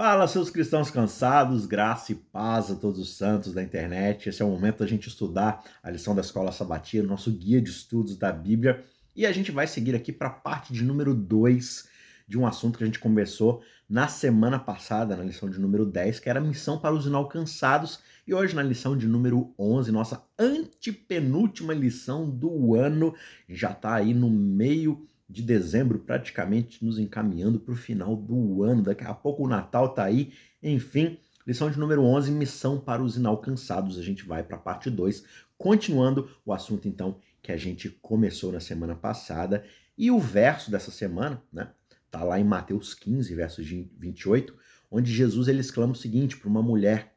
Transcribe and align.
Fala, 0.00 0.28
seus 0.28 0.48
cristãos 0.48 0.92
cansados, 0.92 1.66
graça 1.66 2.12
e 2.12 2.14
paz 2.14 2.70
a 2.70 2.76
todos 2.76 3.00
os 3.00 3.16
santos 3.16 3.52
da 3.52 3.60
internet. 3.60 4.28
Esse 4.28 4.40
é 4.40 4.44
o 4.44 4.48
momento 4.48 4.78
da 4.78 4.86
gente 4.86 5.08
estudar 5.08 5.64
a 5.82 5.90
lição 5.90 6.14
da 6.14 6.20
Escola 6.20 6.52
Sabatina, 6.52 7.02
nosso 7.02 7.32
guia 7.32 7.60
de 7.60 7.68
estudos 7.70 8.16
da 8.16 8.30
Bíblia. 8.30 8.84
E 9.16 9.26
a 9.26 9.32
gente 9.32 9.50
vai 9.50 9.66
seguir 9.66 9.96
aqui 9.96 10.12
para 10.12 10.28
a 10.28 10.30
parte 10.30 10.72
de 10.72 10.84
número 10.84 11.12
2 11.12 11.88
de 12.28 12.38
um 12.38 12.46
assunto 12.46 12.78
que 12.78 12.84
a 12.84 12.86
gente 12.86 13.00
conversou 13.00 13.60
na 13.90 14.06
semana 14.06 14.56
passada, 14.56 15.16
na 15.16 15.24
lição 15.24 15.50
de 15.50 15.58
número 15.58 15.84
10, 15.84 16.20
que 16.20 16.30
era 16.30 16.38
a 16.38 16.44
missão 16.44 16.78
para 16.78 16.94
os 16.94 17.04
inalcançados. 17.04 17.98
E 18.24 18.32
hoje, 18.32 18.54
na 18.54 18.62
lição 18.62 18.96
de 18.96 19.08
número 19.08 19.52
11, 19.58 19.90
nossa 19.90 20.22
antepenúltima 20.38 21.74
lição 21.74 22.30
do 22.30 22.76
ano, 22.76 23.16
já 23.48 23.72
está 23.72 23.96
aí 23.96 24.14
no 24.14 24.30
meio 24.30 25.08
de 25.28 25.42
dezembro, 25.42 25.98
praticamente 25.98 26.82
nos 26.84 26.98
encaminhando 26.98 27.60
para 27.60 27.74
o 27.74 27.76
final 27.76 28.16
do 28.16 28.62
ano. 28.62 28.82
Daqui 28.82 29.04
a 29.04 29.12
pouco 29.12 29.44
o 29.44 29.48
Natal 29.48 29.86
está 29.86 30.04
aí. 30.04 30.32
Enfim, 30.62 31.18
lição 31.46 31.70
de 31.70 31.78
número 31.78 32.02
11, 32.02 32.30
missão 32.32 32.80
para 32.80 33.02
os 33.02 33.16
inalcançados. 33.16 33.98
A 33.98 34.02
gente 34.02 34.24
vai 34.24 34.42
para 34.42 34.56
a 34.56 34.60
parte 34.60 34.90
2, 34.90 35.24
continuando 35.58 36.30
o 36.46 36.52
assunto 36.52 36.88
então 36.88 37.18
que 37.42 37.52
a 37.52 37.56
gente 37.56 37.90
começou 37.90 38.50
na 38.50 38.60
semana 38.60 38.94
passada. 38.94 39.64
E 39.96 40.10
o 40.10 40.18
verso 40.18 40.70
dessa 40.70 40.90
semana, 40.90 41.42
né? 41.52 41.70
Tá 42.10 42.24
lá 42.24 42.40
em 42.40 42.44
Mateus 42.44 42.94
15, 42.94 43.34
verso 43.34 43.62
28, 43.62 44.56
onde 44.90 45.12
Jesus 45.12 45.46
ele 45.46 45.60
exclama 45.60 45.92
o 45.92 45.96
seguinte 45.96 46.38
para 46.38 46.48
uma 46.48 46.62
mulher 46.62 47.14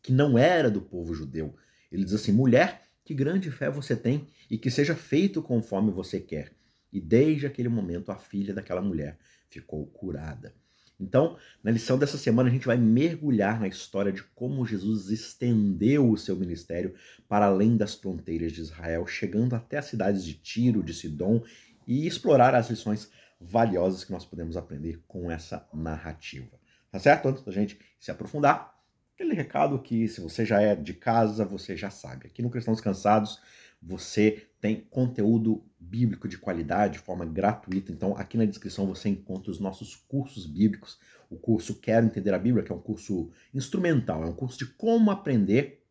que 0.00 0.12
não 0.12 0.38
era 0.38 0.70
do 0.70 0.80
povo 0.80 1.12
judeu. 1.12 1.56
Ele 1.90 2.04
diz 2.04 2.14
assim: 2.14 2.30
"Mulher, 2.30 2.82
que 3.04 3.12
grande 3.12 3.50
fé 3.50 3.68
você 3.68 3.96
tem 3.96 4.28
e 4.48 4.56
que 4.56 4.70
seja 4.70 4.94
feito 4.94 5.42
conforme 5.42 5.90
você 5.90 6.20
quer." 6.20 6.54
E 6.94 7.00
desde 7.00 7.44
aquele 7.44 7.68
momento 7.68 8.12
a 8.12 8.16
filha 8.16 8.54
daquela 8.54 8.80
mulher 8.80 9.18
ficou 9.50 9.84
curada. 9.86 10.54
Então, 10.98 11.36
na 11.62 11.72
lição 11.72 11.98
dessa 11.98 12.16
semana, 12.16 12.48
a 12.48 12.52
gente 12.52 12.68
vai 12.68 12.76
mergulhar 12.76 13.58
na 13.58 13.66
história 13.66 14.12
de 14.12 14.22
como 14.22 14.64
Jesus 14.64 15.10
estendeu 15.10 16.08
o 16.08 16.16
seu 16.16 16.36
ministério 16.36 16.94
para 17.28 17.46
além 17.46 17.76
das 17.76 17.96
fronteiras 17.96 18.52
de 18.52 18.60
Israel, 18.60 19.04
chegando 19.08 19.56
até 19.56 19.78
as 19.78 19.86
cidades 19.86 20.24
de 20.24 20.34
Tiro, 20.34 20.84
de 20.84 20.94
Sidom 20.94 21.42
e 21.84 22.06
explorar 22.06 22.54
as 22.54 22.70
lições 22.70 23.10
valiosas 23.40 24.04
que 24.04 24.12
nós 24.12 24.24
podemos 24.24 24.56
aprender 24.56 25.02
com 25.08 25.28
essa 25.28 25.68
narrativa. 25.74 26.58
Tá 26.92 27.00
certo? 27.00 27.28
Antes 27.28 27.42
da 27.42 27.50
gente 27.50 27.76
se 27.98 28.12
aprofundar, 28.12 28.72
aquele 29.14 29.34
recado 29.34 29.80
que 29.80 30.06
se 30.06 30.20
você 30.20 30.46
já 30.46 30.60
é 30.60 30.76
de 30.76 30.94
casa, 30.94 31.44
você 31.44 31.76
já 31.76 31.90
sabe. 31.90 32.28
Aqui 32.28 32.40
no 32.40 32.50
Cristãos 32.50 32.80
Cansados, 32.80 33.40
você 33.86 34.48
tem 34.60 34.80
conteúdo 34.80 35.62
bíblico 35.78 36.26
de 36.26 36.38
qualidade 36.38 36.94
de 36.94 36.98
forma 37.00 37.24
gratuita. 37.26 37.92
Então, 37.92 38.16
aqui 38.16 38.38
na 38.38 38.46
descrição 38.46 38.86
você 38.86 39.08
encontra 39.08 39.50
os 39.50 39.60
nossos 39.60 39.94
cursos 39.94 40.46
bíblicos. 40.46 40.98
O 41.28 41.36
curso 41.36 41.78
Quero 41.80 42.06
Entender 42.06 42.32
a 42.32 42.38
Bíblia, 42.38 42.64
que 42.64 42.72
é 42.72 42.74
um 42.74 42.80
curso 42.80 43.30
instrumental, 43.52 44.24
é 44.24 44.26
um 44.26 44.34
curso 44.34 44.58
de 44.58 44.66
como 44.66 45.10
aprender 45.10 45.84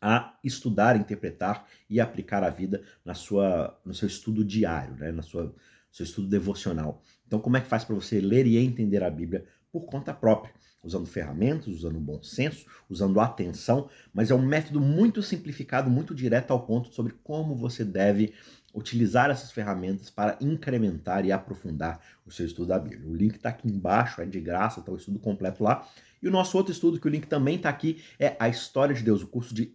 a 0.00 0.38
estudar, 0.42 0.96
interpretar 0.96 1.66
e 1.88 2.00
aplicar 2.00 2.42
a 2.42 2.50
vida 2.50 2.82
na 3.04 3.14
sua, 3.14 3.78
no 3.84 3.94
seu 3.94 4.08
estudo 4.08 4.44
diário, 4.44 4.96
né? 4.96 5.12
na 5.12 5.22
sua 5.22 5.54
seu 5.90 6.04
estudo 6.04 6.28
devocional. 6.28 7.02
Então, 7.26 7.40
como 7.40 7.56
é 7.56 7.60
que 7.60 7.66
faz 7.68 7.84
para 7.84 7.94
você 7.94 8.20
ler 8.20 8.46
e 8.46 8.56
entender 8.56 9.02
a 9.02 9.10
Bíblia 9.10 9.44
por 9.72 9.86
conta 9.86 10.14
própria? 10.14 10.54
Usando 10.82 11.06
ferramentas, 11.06 11.68
usando 11.68 11.98
bom 12.00 12.22
senso, 12.22 12.66
usando 12.88 13.20
atenção, 13.20 13.88
mas 14.12 14.30
é 14.30 14.34
um 14.34 14.44
método 14.44 14.80
muito 14.80 15.22
simplificado, 15.22 15.90
muito 15.90 16.14
direto 16.14 16.52
ao 16.52 16.64
ponto 16.64 16.92
sobre 16.94 17.14
como 17.22 17.54
você 17.54 17.84
deve 17.84 18.34
utilizar 18.72 19.30
essas 19.30 19.50
ferramentas 19.50 20.10
para 20.10 20.38
incrementar 20.40 21.24
e 21.24 21.32
aprofundar 21.32 22.00
o 22.24 22.30
seu 22.30 22.46
estudo 22.46 22.68
da 22.68 22.78
Bíblia. 22.78 23.08
O 23.08 23.14
link 23.14 23.36
está 23.36 23.48
aqui 23.48 23.68
embaixo, 23.68 24.22
é 24.22 24.26
de 24.26 24.40
graça, 24.40 24.80
está 24.80 24.92
o 24.92 24.96
estudo 24.96 25.18
completo 25.18 25.62
lá. 25.62 25.86
E 26.22 26.28
o 26.28 26.30
nosso 26.30 26.56
outro 26.56 26.72
estudo, 26.72 27.00
que 27.00 27.06
o 27.06 27.10
link 27.10 27.26
também 27.26 27.56
está 27.56 27.68
aqui, 27.68 28.02
é 28.18 28.36
a 28.38 28.48
História 28.48 28.94
de 28.94 29.02
Deus, 29.02 29.22
o 29.22 29.26
curso 29.26 29.54
de 29.54 29.74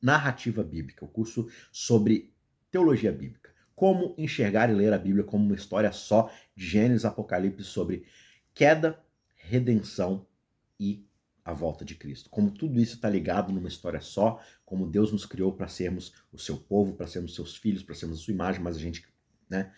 narrativa 0.00 0.62
bíblica, 0.62 1.04
o 1.04 1.08
curso 1.08 1.48
sobre 1.72 2.32
teologia 2.70 3.10
bíblica. 3.10 3.50
Como 3.74 4.14
enxergar 4.18 4.70
e 4.70 4.74
ler 4.74 4.92
a 4.92 4.98
Bíblia 4.98 5.24
como 5.24 5.44
uma 5.44 5.54
história 5.54 5.90
só 5.92 6.30
de 6.54 6.66
Gênesis 6.66 7.04
Apocalipse 7.04 7.64
sobre 7.64 8.04
queda, 8.54 9.00
redenção 9.36 10.26
e 10.78 11.06
a 11.44 11.52
volta 11.52 11.84
de 11.84 11.94
Cristo. 11.94 12.28
Como 12.28 12.50
tudo 12.50 12.78
isso 12.78 12.96
está 12.96 13.08
ligado 13.08 13.52
numa 13.52 13.68
história 13.68 14.00
só, 14.00 14.38
como 14.66 14.86
Deus 14.86 15.10
nos 15.10 15.24
criou 15.24 15.52
para 15.52 15.66
sermos 15.66 16.12
o 16.30 16.38
seu 16.38 16.58
povo, 16.58 16.94
para 16.94 17.06
sermos 17.06 17.34
seus 17.34 17.56
filhos, 17.56 17.82
para 17.82 17.94
sermos 17.94 18.20
a 18.20 18.22
sua 18.22 18.34
imagem, 18.34 18.60
mas 18.60 18.76
a 18.76 18.80
gente 18.80 19.06
né, 19.48 19.72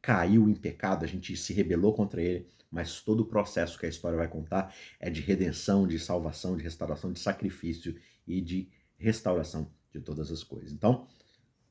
caiu 0.00 0.48
em 0.48 0.54
pecado, 0.54 1.04
a 1.04 1.08
gente 1.08 1.36
se 1.36 1.52
rebelou 1.52 1.94
contra 1.94 2.22
ele, 2.22 2.46
mas 2.70 3.00
todo 3.00 3.20
o 3.20 3.26
processo 3.26 3.78
que 3.78 3.86
a 3.86 3.88
história 3.88 4.16
vai 4.16 4.28
contar 4.28 4.72
é 5.00 5.10
de 5.10 5.20
redenção, 5.20 5.86
de 5.86 5.98
salvação, 5.98 6.56
de 6.56 6.62
restauração, 6.62 7.12
de 7.12 7.18
sacrifício 7.18 7.96
e 8.26 8.40
de 8.40 8.68
restauração 8.96 9.72
de 9.92 10.00
todas 10.00 10.30
as 10.30 10.44
coisas. 10.44 10.72
Então, 10.72 11.08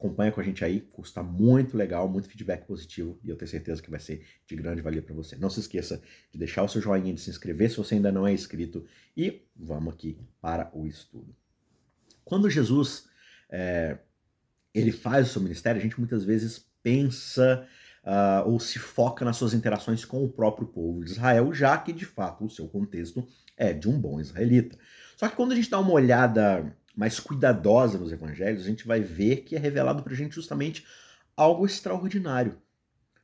Acompanha 0.04 0.34
com 0.34 0.42
a 0.42 0.44
gente 0.44 0.66
aí, 0.66 0.82
custa 0.82 1.24
muito 1.24 1.78
legal, 1.78 2.10
muito 2.10 2.28
feedback 2.28 2.68
positivo 2.68 3.18
e 3.24 3.30
eu 3.30 3.38
tenho 3.38 3.50
certeza 3.50 3.82
que 3.82 3.90
vai 3.90 4.02
ser 4.02 4.26
de 4.46 4.54
grande 4.54 4.82
valia 4.82 5.02
para 5.02 5.16
você. 5.16 5.38
Não 5.38 5.50
se 5.50 5.62
esqueça 5.62 6.02
de 6.30 6.38
deixar 6.38 6.62
o 6.62 6.68
seu 6.68 6.82
joinha, 6.82 7.14
de 7.14 7.22
se 7.22 7.30
inscrever 7.30 7.72
se 7.72 7.78
você 7.78 7.96
ainda 7.96 8.12
não 8.12 8.28
é 8.28 8.34
inscrito 8.34 8.86
e 9.16 9.48
vamos 9.56 9.94
aqui 9.94 10.20
para 10.42 10.70
o 10.74 10.86
estudo. 10.86 11.34
Quando 12.26 12.50
Jesus 12.50 13.06
é, 13.50 13.98
ele 14.74 14.92
faz 14.92 15.30
o 15.30 15.32
seu 15.32 15.42
ministério, 15.42 15.80
a 15.80 15.82
gente 15.82 15.98
muitas 15.98 16.26
vezes 16.26 16.70
pensa 16.84 17.66
uh, 18.04 18.50
ou 18.50 18.60
se 18.60 18.80
foca 18.80 19.24
nas 19.24 19.38
suas 19.38 19.54
interações 19.54 20.04
com 20.04 20.22
o 20.22 20.28
próprio 20.28 20.68
povo 20.68 21.02
de 21.06 21.12
Israel, 21.12 21.54
já 21.54 21.78
que 21.78 21.94
de 21.94 22.06
fato 22.06 22.44
o 22.44 22.50
seu 22.50 22.68
contexto 22.68 23.26
é 23.56 23.72
de 23.72 23.88
um 23.88 23.98
bom 23.98 24.20
israelita. 24.20 24.78
Só 25.16 25.30
que 25.30 25.36
quando 25.38 25.54
a 25.54 25.56
gente 25.56 25.70
dá 25.70 25.80
uma 25.80 25.94
olhada 25.94 26.76
mais 26.96 27.20
cuidadosa 27.20 27.98
nos 27.98 28.12
evangelhos, 28.12 28.64
a 28.64 28.68
gente 28.68 28.86
vai 28.86 29.02
ver 29.02 29.38
que 29.38 29.56
é 29.56 29.60
revelado 29.60 30.04
para 30.04 30.14
a 30.14 30.16
gente 30.16 30.36
justamente 30.36 30.86
algo 31.36 31.66
extraordinário. 31.66 32.58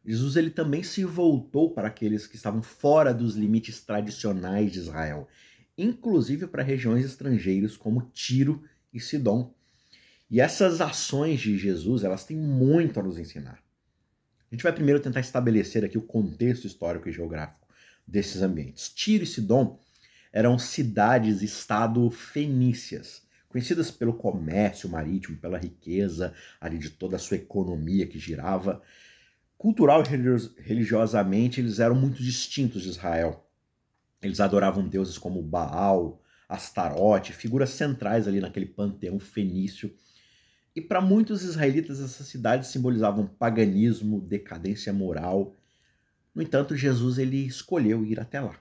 Jesus 0.03 0.35
ele 0.35 0.50
também 0.50 0.81
se 0.81 1.03
voltou 1.03 1.72
para 1.72 1.88
aqueles 1.88 2.25
que 2.25 2.35
estavam 2.35 2.62
fora 2.62 3.13
dos 3.13 3.35
limites 3.35 3.81
tradicionais 3.81 4.72
de 4.72 4.79
Israel, 4.79 5.28
inclusive 5.78 6.47
para 6.47 6.63
regiões 6.63 7.06
estrangeiras 7.06 7.78
como 7.78 8.09
Tiro 8.13 8.63
e 8.94 9.00
Sidom. 9.00 9.53
E 10.29 10.40
essas 10.40 10.81
ações 10.81 11.40
de 11.40 11.58
Jesus, 11.58 12.03
elas 12.03 12.24
têm 12.24 12.38
muito 12.38 13.00
a 13.00 13.03
nos 13.03 13.18
ensinar. 13.18 13.62
A 14.52 14.56
gente 14.56 14.63
vai 14.63 14.74
primeiro 14.74 15.00
tentar 15.00 15.19
estabelecer 15.19 15.85
aqui 15.85 15.97
o 15.97 16.02
contexto 16.02 16.66
histórico 16.66 17.08
e 17.08 17.12
geográfico 17.12 17.68
desses 18.08 18.41
ambientes. 18.41 18.90
Tiro 18.90 19.24
e 19.24 19.28
Sidom 19.28 19.79
eram 20.31 20.58
cidades-estado 20.58 22.09
fenícias, 22.09 23.24
conhecidas 23.49 23.89
pelo 23.89 24.13
comércio 24.13 24.87
marítimo, 24.87 25.37
pela 25.37 25.57
riqueza 25.57 26.33
ali 26.61 26.77
de 26.77 26.91
toda 26.91 27.15
a 27.15 27.19
sua 27.19 27.37
economia 27.37 28.07
que 28.07 28.19
girava. 28.19 28.81
Cultural 29.57 30.03
e 30.03 30.61
religiosamente, 30.61 31.59
eles 31.59 31.79
eram 31.79 31.95
muito 31.95 32.23
distintos 32.23 32.83
de 32.83 32.89
Israel. 32.89 33.45
Eles 34.21 34.39
adoravam 34.39 34.87
deuses 34.87 35.17
como 35.17 35.41
Baal, 35.41 36.21
Astarote, 36.47 37.33
figuras 37.33 37.71
centrais 37.71 38.27
ali 38.27 38.39
naquele 38.39 38.67
panteão 38.67 39.19
fenício. 39.19 39.93
E 40.75 40.81
para 40.81 41.01
muitos 41.01 41.43
israelitas, 41.43 41.99
essas 41.99 42.27
cidades 42.27 42.69
simbolizavam 42.69 43.25
paganismo, 43.25 44.21
decadência 44.21 44.93
moral. 44.93 45.55
No 46.33 46.41
entanto, 46.41 46.75
Jesus 46.75 47.17
ele 47.17 47.45
escolheu 47.45 48.05
ir 48.05 48.19
até 48.19 48.39
lá. 48.39 48.59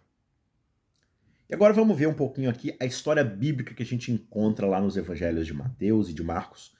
E 1.51 1.55
agora 1.55 1.73
vamos 1.73 1.97
ver 1.97 2.07
um 2.07 2.13
pouquinho 2.15 2.51
aqui 2.51 2.77
a 2.79 2.85
história 2.85 3.25
bíblica 3.25 3.73
que 3.73 3.83
a 3.83 3.87
gente 3.87 4.13
encontra 4.13 4.67
lá 4.67 4.79
nos 4.83 4.99
evangelhos 4.99 5.47
de 5.47 5.55
Mateus 5.55 6.11
e 6.11 6.13
de 6.13 6.23
Marcos, 6.23 6.75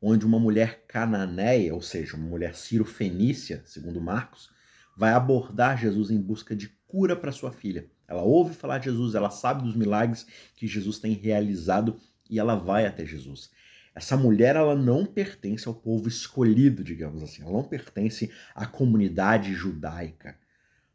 onde 0.00 0.24
uma 0.24 0.38
mulher 0.38 0.86
cananeia, 0.88 1.74
ou 1.74 1.82
seja, 1.82 2.16
uma 2.16 2.26
mulher 2.26 2.54
ciro-fenícia, 2.54 3.62
segundo 3.66 4.00
Marcos, 4.00 4.48
vai 4.96 5.12
abordar 5.12 5.76
Jesus 5.76 6.10
em 6.10 6.18
busca 6.18 6.56
de 6.56 6.68
cura 6.88 7.14
para 7.14 7.30
sua 7.30 7.52
filha. 7.52 7.90
Ela 8.08 8.22
ouve 8.22 8.54
falar 8.54 8.78
de 8.78 8.86
Jesus, 8.86 9.14
ela 9.14 9.28
sabe 9.28 9.62
dos 9.62 9.76
milagres 9.76 10.26
que 10.54 10.66
Jesus 10.66 10.98
tem 10.98 11.12
realizado 11.12 12.00
e 12.30 12.38
ela 12.38 12.54
vai 12.54 12.86
até 12.86 13.04
Jesus. 13.04 13.50
Essa 13.94 14.16
mulher 14.16 14.56
ela 14.56 14.74
não 14.74 15.04
pertence 15.04 15.68
ao 15.68 15.74
povo 15.74 16.08
escolhido, 16.08 16.82
digamos 16.82 17.22
assim, 17.22 17.42
ela 17.42 17.52
não 17.52 17.64
pertence 17.64 18.32
à 18.54 18.64
comunidade 18.64 19.52
judaica. 19.52 20.38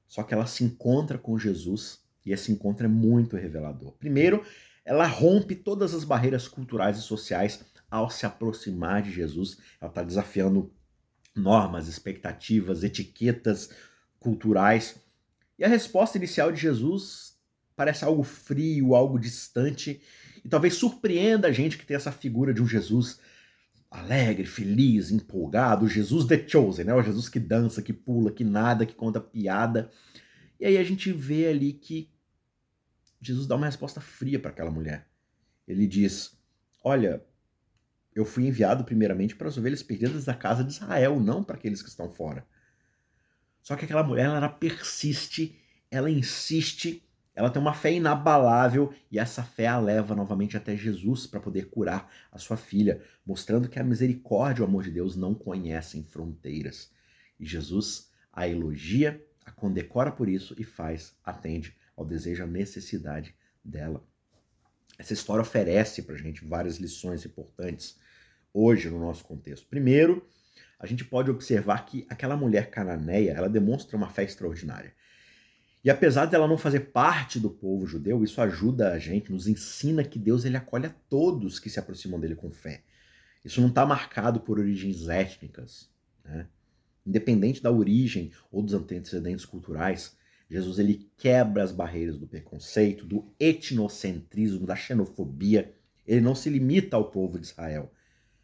Só 0.08 0.24
que 0.24 0.34
ela 0.34 0.48
se 0.48 0.64
encontra 0.64 1.20
com 1.20 1.38
Jesus 1.38 2.01
e 2.26 2.32
esse 2.32 2.52
encontro 2.52 2.86
é 2.86 2.90
muito 2.90 3.36
revelador. 3.36 3.94
Primeiro, 3.94 4.44
ela 4.86 5.06
rompe 5.06 5.56
todas 5.56 5.94
as 5.94 6.04
barreiras 6.04 6.48
culturais 6.48 6.98
e 6.98 7.02
sociais 7.02 7.64
ao 7.90 8.10
se 8.10 8.26
aproximar 8.26 9.02
de 9.02 9.12
Jesus. 9.12 9.58
Ela 9.80 9.90
está 9.90 10.04
desafiando 10.04 10.74
normas, 11.36 11.88
expectativas, 11.88 12.84
etiquetas 12.84 13.70
culturais. 14.20 14.96
E 15.58 15.64
a 15.64 15.68
resposta 15.68 16.18
inicial 16.18 16.52
de 16.52 16.60
Jesus 16.60 17.38
parece 17.76 18.04
algo 18.04 18.24
frio, 18.24 18.96
algo 18.96 19.20
distante, 19.20 20.02
e 20.44 20.50
talvez 20.50 20.76
surpreenda 20.76 21.48
a 21.48 21.52
gente 21.52 21.78
que 21.78 21.86
tem 21.86 21.96
essa 21.96 22.12
figura 22.12 22.54
de 22.54 22.62
um 22.62 22.68
Jesus 22.68 23.20
alegre, 23.90 24.46
feliz, 24.46 25.12
empolgado, 25.12 25.88
Jesus 25.88 26.26
the 26.26 26.48
chosen, 26.48 26.86
né? 26.86 26.94
O 26.94 27.04
Jesus 27.04 27.28
que 27.28 27.40
dança, 27.40 27.82
que 27.82 27.92
pula, 27.92 28.32
que 28.32 28.44
nada, 28.44 28.86
que 28.86 28.96
conta 28.96 29.20
piada. 29.20 29.92
E 30.60 30.66
aí 30.66 30.78
a 30.78 30.84
gente 30.84 31.12
vê 31.12 31.48
ali 31.48 31.74
que 31.74 32.10
Jesus 33.22 33.48
dá 33.48 33.56
uma 33.56 33.68
resposta 33.68 34.02
fria 34.02 34.40
para 34.40 34.52
aquela 34.52 34.72
mulher. 34.72 35.08
Ele 35.68 35.86
diz: 35.86 36.38
Olha, 36.84 37.24
eu 38.14 38.26
fui 38.26 38.48
enviado 38.48 38.84
primeiramente 38.84 39.36
para 39.36 39.48
as 39.48 39.58
ovelhas 39.58 39.84
perdidas 39.84 40.26
da 40.26 40.34
casa 40.34 40.64
de 40.64 40.72
Israel, 40.72 41.20
não 41.20 41.44
para 41.44 41.56
aqueles 41.56 41.82
que 41.82 41.90
estão 41.90 42.10
fora. 42.10 42.46
Só 43.62 43.76
que 43.76 43.86
aquela 43.86 44.04
mulher, 44.04 44.26
ela 44.26 44.50
persiste, 44.50 45.60
ela 45.90 46.10
insiste, 46.10 47.08
ela 47.36 47.50
tem 47.50 47.62
uma 47.62 47.74
fé 47.74 47.94
inabalável 47.94 48.92
e 49.12 49.20
essa 49.20 49.44
fé 49.44 49.68
a 49.68 49.80
leva 49.80 50.16
novamente 50.16 50.58
até 50.58 50.76
Jesus 50.76 51.28
para 51.28 51.40
poder 51.40 51.70
curar 51.70 52.12
a 52.32 52.40
sua 52.40 52.58
filha, 52.58 53.04
mostrando 53.26 53.70
que 53.70 53.80
a 53.80 53.84
misericórdia 53.84 54.62
e 54.62 54.66
o 54.66 54.68
amor 54.68 54.84
de 54.84 54.92
Deus 54.92 55.16
não 55.16 55.36
conhecem 55.36 56.04
fronteiras. 56.04 56.92
E 57.40 57.46
Jesus 57.46 58.10
a 58.34 58.48
elogia, 58.48 59.24
a 59.46 59.52
condecora 59.52 60.12
por 60.12 60.30
isso 60.30 60.56
e 60.58 60.64
faz, 60.64 61.16
atende 61.24 61.76
ao 61.96 62.06
desejo, 62.06 62.44
à 62.44 62.48
necessidade 62.48 63.36
dela. 63.64 64.04
Essa 64.98 65.14
história 65.14 65.42
oferece 65.42 66.04
para 66.04 66.16
a 66.16 66.18
gente 66.18 66.46
várias 66.46 66.78
lições 66.78 67.26
importantes 67.26 67.98
hoje 68.54 68.90
no 68.90 69.00
nosso 69.00 69.24
contexto. 69.24 69.68
Primeiro, 69.68 70.28
a 70.80 70.86
gente 70.86 71.06
pode 71.06 71.30
observar 71.30 71.86
que 71.86 72.06
aquela 72.10 72.36
mulher 72.36 72.70
cananeia, 72.70 73.32
ela 73.32 73.50
demonstra 73.50 73.96
uma 73.96 74.10
fé 74.10 74.24
extraordinária. 74.24 74.94
E 75.84 75.90
apesar 75.90 76.26
dela 76.26 76.48
não 76.48 76.58
fazer 76.58 76.92
parte 76.92 77.40
do 77.40 77.50
povo 77.50 77.88
judeu, 77.88 78.24
isso 78.24 78.40
ajuda 78.42 78.92
a 78.92 79.00
gente, 79.00 79.32
nos 79.32 79.48
ensina 79.48 80.04
que 80.04 80.20
Deus 80.20 80.46
ele 80.46 80.58
acolhe 80.58 80.86
a 80.86 80.96
todos 81.10 81.60
que 81.60 81.70
se 81.70 81.80
aproximam 81.80 82.20
dele 82.20 82.36
com 82.36 82.52
fé. 82.52 82.84
Isso 83.44 83.60
não 83.60 83.70
está 83.70 83.86
marcado 83.86 84.40
por 84.40 84.60
origens 84.60 85.08
étnicas. 85.08 85.90
Né? 86.24 86.48
Independente 87.06 87.64
da 87.64 87.72
origem 87.72 88.32
ou 88.52 88.62
dos 88.62 88.76
antecedentes 88.76 89.46
culturais, 89.46 90.16
Jesus 90.52 90.80
ele 90.80 91.10
quebra 91.16 91.64
as 91.64 91.72
barreiras 91.72 92.18
do 92.18 92.28
preconceito, 92.28 93.06
do 93.06 93.34
etnocentrismo, 93.40 94.68
da 94.68 94.76
xenofobia. 94.76 95.74
Ele 96.06 96.20
não 96.20 96.36
se 96.36 96.50
limita 96.50 96.98
ao 96.98 97.10
povo 97.10 97.40
de 97.40 97.46
Israel. 97.46 97.90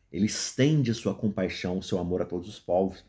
Ele 0.09 0.25
estende 0.25 0.93
sua 0.93 1.13
compaixão, 1.13 1.81
seu 1.81 1.99
amor 1.99 2.21
a 2.21 2.25
todos 2.25 2.47
os 2.47 2.59
povos. 2.59 3.03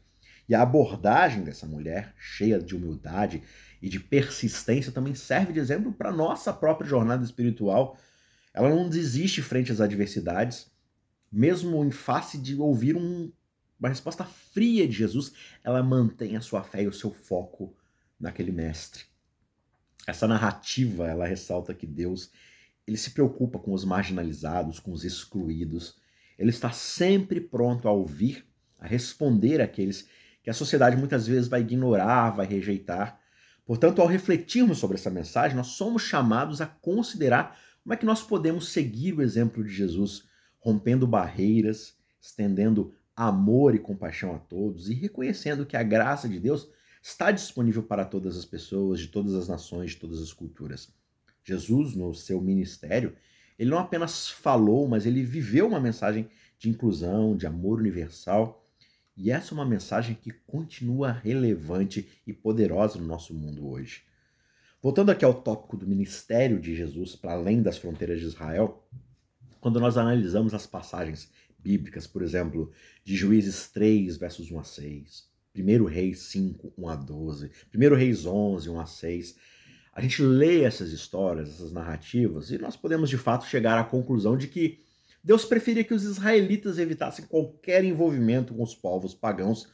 E 0.49 0.55
a 0.55 0.63
abordagem 0.63 1.45
dessa 1.45 1.65
mulher, 1.65 2.13
cheia 2.19 2.59
de 2.59 2.75
humildade 2.75 3.41
e 3.81 3.89
de 3.89 4.01
persistência, 4.01 4.91
também 4.91 5.15
serve 5.15 5.53
de 5.53 5.61
exemplo 5.61 5.93
para 5.93 6.11
nossa 6.11 6.53
própria 6.53 6.89
jornada 6.89 7.25
espiritual. 7.25 7.97
Ela 8.53 8.69
não 8.69 8.89
desiste 8.89 9.41
frente 9.43 9.71
às 9.71 9.81
adversidades, 9.81 10.73
mesmo 11.31 11.85
em 11.85 11.93
face 11.93 12.37
de 12.37 12.57
ouvir 12.57 12.97
um, 12.97 13.31
uma 13.79 13.91
resposta 13.91 14.25
fria 14.25 14.89
de 14.89 14.95
Jesus, 14.95 15.33
ela 15.63 15.85
mantém 15.85 16.37
a 16.37 16.41
sua 16.41 16.65
fé 16.65 16.83
e 16.83 16.89
o 16.89 16.93
seu 16.93 17.13
foco 17.13 17.78
naquele 18.19 18.53
mestre. 18.53 19.05
Essa 20.07 20.27
narrativa, 20.27 21.07
ela 21.07 21.27
ressalta 21.27 21.75
que 21.75 21.87
Deus, 21.87 22.31
ele 22.87 22.97
se 22.97 23.11
preocupa 23.11 23.59
com 23.59 23.73
os 23.73 23.85
marginalizados, 23.85 24.81
com 24.81 24.91
os 24.91 25.05
excluídos. 25.05 25.97
Ele 26.39 26.51
está 26.51 26.71
sempre 26.71 27.41
pronto 27.41 27.87
a 27.87 27.93
ouvir, 27.93 28.47
a 28.79 28.87
responder 28.87 29.61
àqueles 29.61 30.09
que 30.43 30.51
a 30.51 30.55
sociedade 30.55 30.97
muitas 30.97 31.27
vezes 31.27 31.49
vai 31.49 31.61
ignorar, 31.61 32.31
vai 32.31 32.47
rejeitar. 32.47 33.21
Portanto, 33.67 34.01
ao 34.01 34.09
refletirmos 34.09 34.79
sobre 34.79 34.97
essa 34.97 35.11
mensagem, 35.11 35.57
nós 35.57 35.69
somos 35.69 36.03
chamados 36.03 36.63
a 36.63 36.67
considerar 36.67 37.59
como 37.83 37.93
é 37.93 37.97
que 37.97 38.07
nós 38.07 38.23
podemos 38.23 38.71
seguir 38.71 39.15
o 39.15 39.23
exemplo 39.23 39.63
de 39.63 39.71
Jesus, 39.71 40.27
rompendo 40.59 41.07
barreiras, 41.07 41.97
estendendo 42.21 42.95
amor 43.15 43.75
e 43.75 43.79
compaixão 43.79 44.35
a 44.35 44.39
todos 44.39 44.89
e 44.89 44.95
reconhecendo 44.95 45.67
que 45.67 45.77
a 45.77 45.83
graça 45.83 46.29
de 46.29 46.39
Deus 46.39 46.69
está 47.03 47.31
disponível 47.31 47.83
para 47.83 48.05
todas 48.05 48.37
as 48.37 48.45
pessoas, 48.45 49.01
de 49.01 49.09
todas 49.09 49.35
as 49.35 49.49
nações, 49.49 49.93
de 49.93 49.97
todas 49.97 50.21
as 50.21 50.33
culturas. 50.33 50.93
Jesus, 51.45 51.95
no 51.95 52.15
seu 52.15 52.41
ministério, 52.41 53.17
ele 53.59 53.71
não 53.71 53.79
apenas 53.79 54.29
falou, 54.29 54.87
mas 54.87 55.07
ele 55.07 55.23
viveu 55.23 55.67
uma 55.67 55.81
mensagem 55.81 56.29
de 56.59 56.69
inclusão, 56.69 57.37
de 57.37 57.47
amor 57.47 57.79
universal 57.79 58.65
e 59.21 59.33
essa 59.33 59.53
é 59.53 59.55
uma 59.55 59.67
mensagem 59.67 60.15
que 60.15 60.31
continua 60.31 61.11
relevante 61.11 62.09
e 62.25 62.33
poderosa 62.33 63.01
no 63.01 63.05
nosso 63.05 63.35
mundo 63.35 63.69
hoje. 63.69 64.05
Voltando 64.81 65.11
aqui 65.11 65.25
ao 65.25 65.35
tópico 65.35 65.77
do 65.77 65.89
ministério 65.89 66.61
de 66.61 66.77
Jesus 66.77 67.17
para 67.17 67.33
além 67.33 67.61
das 67.61 67.77
fronteiras 67.77 68.21
de 68.21 68.27
Israel, 68.27 68.89
quando 69.61 69.81
nós 69.81 69.97
analisamos 69.97 70.55
as 70.55 70.69
passagens 70.69 71.33
bíblicas, 71.59 72.07
por 72.07 72.23
exemplo, 72.23 72.71
de 73.03 73.17
Juízes 73.17 73.67
3, 73.67 74.17
versos 74.17 74.53
1 74.53 74.61
a 74.61 74.63
6, 74.63 75.28
1 75.57 75.85
Reis 75.85 76.21
5, 76.31 76.73
1 76.77 76.89
a 76.89 76.97
12, 76.97 77.51
1 77.75 77.95
Reis 77.95 78.27
11, 78.27 78.71
1 78.71 78.81
a 78.81 78.87
6, 78.87 79.37
a 79.93 80.01
gente 80.01 80.23
lê 80.23 80.63
essas 80.63 80.93
histórias, 80.93 81.49
essas 81.49 81.73
narrativas, 81.73 82.51
e 82.51 82.59
nós 82.59 82.77
podemos 82.77 83.11
de 83.11 83.19
fato 83.19 83.47
chegar 83.47 83.79
à 83.79 83.85
conclusão 83.85 84.37
de 84.37 84.47
que 84.47 84.81
Deus 85.23 85.45
preferia 85.45 85.85
que 85.85 85.95
os 85.95 86.05
israelitas 86.05 86.79
evitassem 86.79 87.27
qualquer 87.27 87.85
envolvimento 87.85 88.55
com 88.55 88.63
os 88.63 88.75
povos 88.75 89.15
pagãos, 89.15 89.69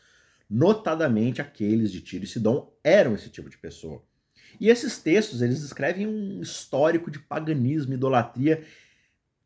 notadamente 0.49 1.43
aqueles 1.43 1.93
de 1.93 2.01
Tiro 2.01 2.25
e 2.25 2.27
Sidom 2.27 2.73
eram 2.83 3.15
esse 3.15 3.29
tipo 3.29 3.51
de 3.51 3.59
pessoa. 3.59 4.03
E 4.61 4.69
esses 4.69 4.99
textos, 4.99 5.43
eles 5.43 5.61
descrevem 5.61 6.07
um 6.07 6.41
histórico 6.41 7.11
de 7.11 7.19
paganismo 7.19 7.93
e 7.93 7.97
idolatria 7.97 8.65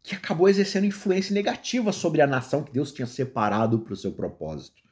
que 0.03 0.15
acabou 0.15 0.49
exercendo 0.49 0.87
influência 0.87 1.35
negativa 1.35 1.93
sobre 1.93 2.21
a 2.21 2.27
nação 2.27 2.63
que 2.63 2.73
Deus 2.73 2.93
tinha 2.93 3.07
separado 3.07 3.81
para 3.81 3.93
o 3.93 3.97
seu 3.97 4.13
propósito. 4.13 4.83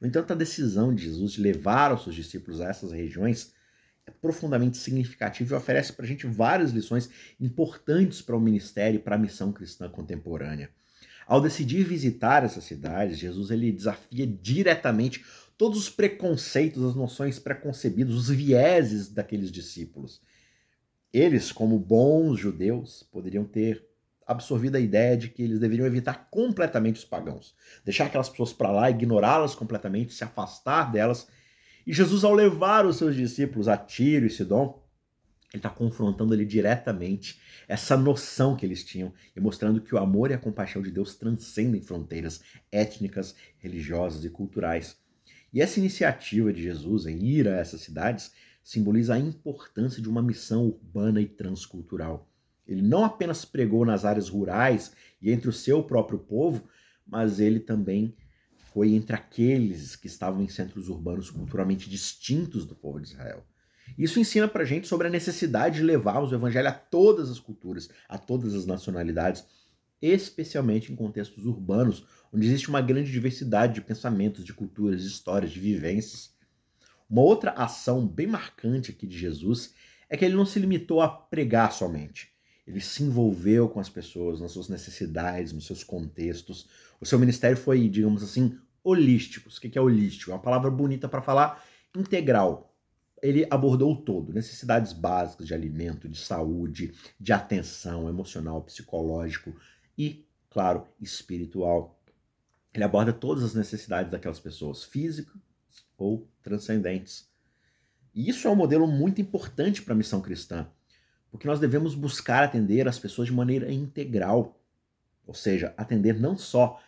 No 0.00 0.06
entanto, 0.06 0.32
a 0.32 0.36
decisão 0.36 0.94
de 0.94 1.04
Jesus 1.04 1.32
de 1.32 1.40
levar 1.40 1.92
os 1.92 2.04
seus 2.04 2.14
discípulos 2.14 2.60
a 2.60 2.68
essas 2.68 2.92
regiões 2.92 3.52
é 4.06 4.10
profundamente 4.10 4.76
significativo 4.76 5.54
e 5.54 5.56
oferece 5.56 5.92
para 5.92 6.04
a 6.04 6.08
gente 6.08 6.26
várias 6.26 6.70
lições 6.70 7.10
importantes 7.40 8.22
para 8.22 8.36
o 8.36 8.40
ministério 8.40 8.98
e 8.98 9.02
para 9.02 9.16
a 9.16 9.18
missão 9.18 9.52
cristã 9.52 9.88
contemporânea. 9.88 10.70
Ao 11.26 11.40
decidir 11.40 11.84
visitar 11.84 12.42
essas 12.42 12.64
cidades, 12.64 13.18
Jesus 13.18 13.50
ele 13.50 13.70
desafia 13.70 14.26
diretamente 14.26 15.22
todos 15.58 15.78
os 15.78 15.90
preconceitos, 15.90 16.82
as 16.84 16.94
noções 16.94 17.38
preconcebidas, 17.38 18.14
os 18.14 18.30
vieses 18.30 19.08
daqueles 19.08 19.50
discípulos. 19.50 20.22
Eles, 21.12 21.50
como 21.50 21.78
bons 21.78 22.38
judeus, 22.38 23.02
poderiam 23.10 23.44
ter 23.44 23.87
absorvido 24.28 24.76
a 24.76 24.80
ideia 24.80 25.16
de 25.16 25.28
que 25.28 25.42
eles 25.42 25.58
deveriam 25.58 25.86
evitar 25.86 26.28
completamente 26.30 26.96
os 26.96 27.04
pagãos, 27.04 27.56
deixar 27.84 28.04
aquelas 28.04 28.28
pessoas 28.28 28.52
para 28.52 28.70
lá, 28.70 28.88
ignorá-las 28.90 29.54
completamente, 29.54 30.14
se 30.14 30.22
afastar 30.22 30.92
delas 30.92 31.26
e 31.88 31.92
Jesus, 31.94 32.22
ao 32.22 32.34
levar 32.34 32.84
os 32.84 32.98
seus 32.98 33.16
discípulos 33.16 33.66
a 33.66 33.74
Tiro 33.74 34.26
e 34.26 34.30
Sidom, 34.30 34.78
ele 35.50 35.60
está 35.60 35.70
confrontando 35.70 36.34
ali 36.34 36.44
diretamente 36.44 37.40
essa 37.66 37.96
noção 37.96 38.54
que 38.54 38.66
eles 38.66 38.84
tinham 38.84 39.10
e 39.34 39.40
mostrando 39.40 39.80
que 39.80 39.94
o 39.94 39.98
amor 39.98 40.30
e 40.30 40.34
a 40.34 40.38
compaixão 40.38 40.82
de 40.82 40.90
Deus 40.90 41.14
transcendem 41.14 41.80
fronteiras 41.80 42.42
étnicas, 42.70 43.34
religiosas 43.56 44.22
e 44.22 44.28
culturais. 44.28 44.98
E 45.50 45.62
essa 45.62 45.80
iniciativa 45.80 46.52
de 46.52 46.62
Jesus 46.62 47.06
em 47.06 47.24
ir 47.24 47.48
a 47.48 47.56
essas 47.56 47.80
cidades 47.80 48.34
simboliza 48.62 49.14
a 49.14 49.18
importância 49.18 50.02
de 50.02 50.10
uma 50.10 50.20
missão 50.20 50.66
urbana 50.66 51.22
e 51.22 51.26
transcultural. 51.26 52.27
Ele 52.68 52.82
não 52.82 53.02
apenas 53.02 53.46
pregou 53.46 53.84
nas 53.86 54.04
áreas 54.04 54.28
rurais 54.28 54.92
e 55.22 55.32
entre 55.32 55.48
o 55.48 55.52
seu 55.52 55.82
próprio 55.82 56.18
povo, 56.18 56.68
mas 57.06 57.40
ele 57.40 57.58
também 57.58 58.14
foi 58.72 58.92
entre 58.92 59.16
aqueles 59.16 59.96
que 59.96 60.06
estavam 60.06 60.42
em 60.42 60.48
centros 60.48 60.90
urbanos 60.90 61.30
culturalmente 61.30 61.88
distintos 61.88 62.66
do 62.66 62.74
povo 62.76 63.00
de 63.00 63.08
Israel. 63.08 63.42
Isso 63.96 64.20
ensina 64.20 64.46
para 64.46 64.66
gente 64.66 64.86
sobre 64.86 65.06
a 65.06 65.10
necessidade 65.10 65.76
de 65.76 65.82
levarmos 65.82 66.30
o 66.30 66.34
evangelho 66.34 66.68
a 66.68 66.72
todas 66.72 67.30
as 67.30 67.40
culturas, 67.40 67.88
a 68.06 68.18
todas 68.18 68.54
as 68.54 68.66
nacionalidades, 68.66 69.44
especialmente 70.02 70.92
em 70.92 70.96
contextos 70.96 71.46
urbanos, 71.46 72.04
onde 72.30 72.46
existe 72.46 72.68
uma 72.68 72.82
grande 72.82 73.10
diversidade 73.10 73.74
de 73.74 73.80
pensamentos, 73.80 74.44
de 74.44 74.52
culturas, 74.52 75.02
de 75.02 75.08
histórias, 75.08 75.50
de 75.50 75.58
vivências. 75.58 76.34
Uma 77.08 77.22
outra 77.22 77.52
ação 77.52 78.06
bem 78.06 78.26
marcante 78.26 78.90
aqui 78.90 79.06
de 79.06 79.16
Jesus 79.16 79.72
é 80.10 80.16
que 80.16 80.24
ele 80.24 80.36
não 80.36 80.44
se 80.44 80.58
limitou 80.58 81.00
a 81.00 81.08
pregar 81.08 81.72
somente. 81.72 82.37
Ele 82.68 82.82
se 82.82 83.02
envolveu 83.02 83.66
com 83.66 83.80
as 83.80 83.88
pessoas, 83.88 84.42
nas 84.42 84.52
suas 84.52 84.68
necessidades, 84.68 85.54
nos 85.54 85.64
seus 85.64 85.82
contextos. 85.82 86.68
O 87.00 87.06
seu 87.06 87.18
ministério 87.18 87.56
foi, 87.56 87.88
digamos 87.88 88.22
assim, 88.22 88.58
holístico. 88.84 89.48
O 89.48 89.52
que 89.58 89.78
é 89.78 89.80
holístico? 89.80 90.30
É 90.30 90.34
uma 90.34 90.42
palavra 90.42 90.70
bonita 90.70 91.08
para 91.08 91.22
falar 91.22 91.64
integral. 91.96 92.76
Ele 93.22 93.46
abordou 93.50 93.94
o 93.94 93.96
todo: 93.96 94.34
necessidades 94.34 94.92
básicas 94.92 95.46
de 95.46 95.54
alimento, 95.54 96.10
de 96.10 96.18
saúde, 96.18 96.92
de 97.18 97.32
atenção 97.32 98.06
emocional, 98.06 98.60
psicológico 98.60 99.56
e, 99.96 100.28
claro, 100.50 100.86
espiritual. 101.00 101.98
Ele 102.74 102.84
aborda 102.84 103.14
todas 103.14 103.42
as 103.44 103.54
necessidades 103.54 104.12
daquelas 104.12 104.38
pessoas, 104.38 104.84
físicas 104.84 105.40
ou 105.96 106.28
transcendentes. 106.42 107.30
E 108.14 108.28
isso 108.28 108.46
é 108.46 108.50
um 108.50 108.56
modelo 108.56 108.86
muito 108.86 109.22
importante 109.22 109.80
para 109.80 109.94
a 109.94 109.96
missão 109.96 110.20
cristã 110.20 110.70
porque 111.30 111.46
nós 111.46 111.60
devemos 111.60 111.94
buscar 111.94 112.44
atender 112.44 112.88
as 112.88 112.98
pessoas 112.98 113.28
de 113.28 113.34
maneira 113.34 113.70
integral, 113.70 114.60
ou 115.26 115.34
seja, 115.34 115.74
atender 115.76 116.18
não 116.18 116.36
só 116.36 116.80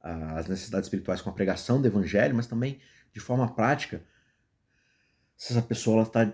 as 0.00 0.46
necessidades 0.46 0.86
espirituais 0.86 1.20
com 1.20 1.30
a 1.30 1.32
pregação 1.32 1.80
do 1.80 1.88
evangelho, 1.88 2.34
mas 2.34 2.46
também 2.46 2.80
de 3.12 3.20
forma 3.20 3.52
prática. 3.54 4.02
Se 5.36 5.52
essa 5.52 5.62
pessoa 5.62 6.02
está 6.02 6.32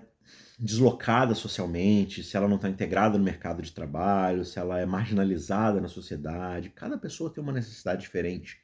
deslocada 0.59 1.35
socialmente, 1.35 2.23
se 2.23 2.37
ela 2.37 2.49
não 2.49 2.57
está 2.57 2.69
integrada 2.69 3.19
no 3.19 3.25
mercado 3.25 3.63
de 3.63 3.73
trabalho, 3.73 4.45
se 4.45 4.59
ela 4.59 4.79
é 4.79 4.87
marginalizada 4.87 5.81
na 5.81 5.89
sociedade. 5.89 6.71
Cada 6.71 6.97
pessoa 6.97 7.33
tem 7.33 7.43
uma 7.43 7.53
necessidade 7.53 8.03
diferente 8.03 8.63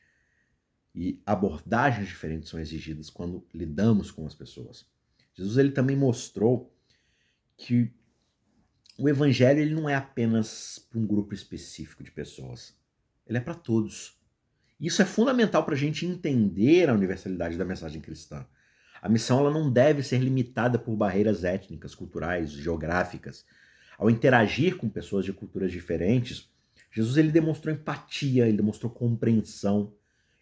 e 0.95 1.21
abordagens 1.25 2.09
diferentes 2.09 2.49
são 2.49 2.61
exigidas 2.61 3.11
quando 3.11 3.47
lidamos 3.53 4.11
com 4.11 4.27
as 4.27 4.35
pessoas. 4.35 4.87
Jesus 5.35 5.57
ele 5.57 5.71
também 5.71 5.97
mostrou 5.97 6.75
que 7.57 7.93
o 9.01 9.09
evangelho 9.09 9.61
ele 9.61 9.75
não 9.75 9.89
é 9.89 9.95
apenas 9.95 10.79
para 10.91 10.99
um 10.99 11.07
grupo 11.07 11.33
específico 11.33 12.05
de 12.05 12.11
pessoas. 12.11 12.77
Ele 13.27 13.39
é 13.39 13.41
para 13.41 13.55
todos. 13.55 14.21
Isso 14.79 15.01
é 15.01 15.07
fundamental 15.07 15.65
para 15.65 15.75
a 15.75 15.79
gente 15.79 16.05
entender 16.05 16.87
a 16.91 16.93
universalidade 16.93 17.57
da 17.57 17.65
mensagem 17.65 17.99
cristã. 18.03 18.47
A 19.01 19.09
missão 19.09 19.39
ela 19.41 19.51
não 19.51 19.73
deve 19.73 20.03
ser 20.03 20.19
limitada 20.19 20.79
por 20.79 20.95
barreiras 20.97 21.45
étnicas, 21.45 21.95
culturais, 21.95 22.51
geográficas. 22.51 23.47
Ao 23.97 24.11
interagir 24.11 24.77
com 24.77 24.87
pessoas 24.87 25.25
de 25.25 25.33
culturas 25.33 25.73
diferentes, 25.73 26.51
Jesus 26.93 27.17
ele 27.17 27.33
demonstrou 27.33 27.75
empatia, 27.75 28.47
ele 28.47 28.59
demonstrou 28.59 28.93
compreensão. 28.93 29.95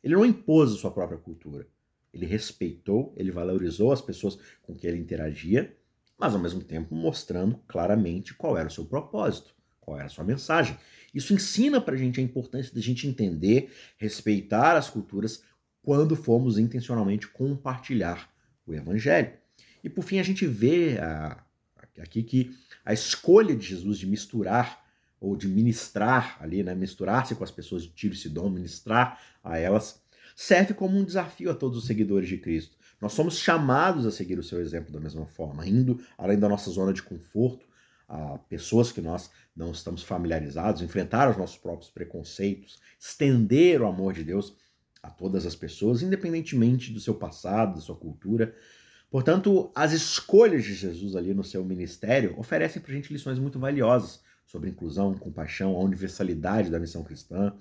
Ele 0.02 0.14
não 0.14 0.26
impôs 0.26 0.72
a 0.72 0.76
sua 0.76 0.90
própria 0.90 1.18
cultura. 1.18 1.64
Ele 2.12 2.26
respeitou, 2.26 3.14
ele 3.16 3.30
valorizou 3.30 3.92
as 3.92 4.00
pessoas 4.00 4.36
com 4.62 4.74
que 4.74 4.84
ele 4.84 4.98
interagia, 4.98 5.77
mas 6.18 6.34
ao 6.34 6.40
mesmo 6.40 6.62
tempo 6.62 6.94
mostrando 6.94 7.58
claramente 7.68 8.34
qual 8.34 8.58
era 8.58 8.68
o 8.68 8.70
seu 8.70 8.84
propósito, 8.84 9.54
qual 9.80 9.96
era 9.96 10.06
a 10.06 10.10
sua 10.10 10.24
mensagem. 10.24 10.76
Isso 11.14 11.32
ensina 11.32 11.80
para 11.80 11.94
a 11.94 11.98
gente 11.98 12.20
a 12.20 12.22
importância 12.22 12.72
de 12.72 12.78
a 12.78 12.82
gente 12.82 13.06
entender, 13.06 13.72
respeitar 13.96 14.76
as 14.76 14.90
culturas 14.90 15.42
quando 15.82 16.16
formos 16.16 16.58
intencionalmente 16.58 17.28
compartilhar 17.28 18.30
o 18.66 18.74
Evangelho. 18.74 19.32
E 19.82 19.88
por 19.88 20.02
fim, 20.02 20.18
a 20.18 20.22
gente 20.22 20.46
vê 20.46 20.98
a, 20.98 21.42
aqui 21.98 22.22
que 22.22 22.54
a 22.84 22.92
escolha 22.92 23.54
de 23.54 23.66
Jesus 23.66 23.98
de 23.98 24.06
misturar 24.06 24.84
ou 25.20 25.36
de 25.36 25.48
ministrar 25.48 26.36
ali, 26.40 26.62
né, 26.62 26.74
misturar-se 26.74 27.34
com 27.34 27.42
as 27.42 27.50
pessoas 27.50 27.82
de 27.82 27.90
Tiro 27.90 28.14
e 28.14 28.16
Sidom, 28.16 28.50
ministrar 28.50 29.20
a 29.42 29.58
elas, 29.58 30.00
serve 30.36 30.74
como 30.74 30.96
um 30.96 31.04
desafio 31.04 31.50
a 31.50 31.54
todos 31.54 31.78
os 31.78 31.86
seguidores 31.86 32.28
de 32.28 32.38
Cristo. 32.38 32.77
Nós 33.00 33.12
somos 33.12 33.38
chamados 33.38 34.06
a 34.06 34.10
seguir 34.10 34.38
o 34.38 34.42
seu 34.42 34.60
exemplo 34.60 34.92
da 34.92 35.00
mesma 35.00 35.26
forma, 35.26 35.66
indo 35.66 36.00
além 36.16 36.38
da 36.38 36.48
nossa 36.48 36.70
zona 36.70 36.92
de 36.92 37.02
conforto, 37.02 37.66
a 38.08 38.38
pessoas 38.38 38.90
que 38.90 39.00
nós 39.00 39.30
não 39.54 39.70
estamos 39.70 40.02
familiarizados, 40.02 40.82
enfrentar 40.82 41.30
os 41.30 41.36
nossos 41.36 41.58
próprios 41.58 41.90
preconceitos, 41.90 42.80
estender 42.98 43.82
o 43.82 43.86
amor 43.86 44.14
de 44.14 44.24
Deus 44.24 44.56
a 45.02 45.10
todas 45.10 45.46
as 45.46 45.54
pessoas, 45.54 46.02
independentemente 46.02 46.92
do 46.92 47.00
seu 47.00 47.14
passado, 47.14 47.74
da 47.74 47.80
sua 47.80 47.96
cultura. 47.96 48.54
Portanto, 49.10 49.70
as 49.74 49.92
escolhas 49.92 50.64
de 50.64 50.74
Jesus 50.74 51.14
ali 51.16 51.34
no 51.34 51.44
seu 51.44 51.64
ministério 51.64 52.34
oferecem 52.38 52.80
para 52.80 52.92
a 52.92 52.94
gente 52.94 53.12
lições 53.12 53.38
muito 53.38 53.58
valiosas 53.58 54.20
sobre 54.44 54.70
inclusão, 54.70 55.14
compaixão, 55.14 55.76
a 55.76 55.80
universalidade 55.80 56.70
da 56.70 56.80
missão 56.80 57.04
cristã, 57.04 57.54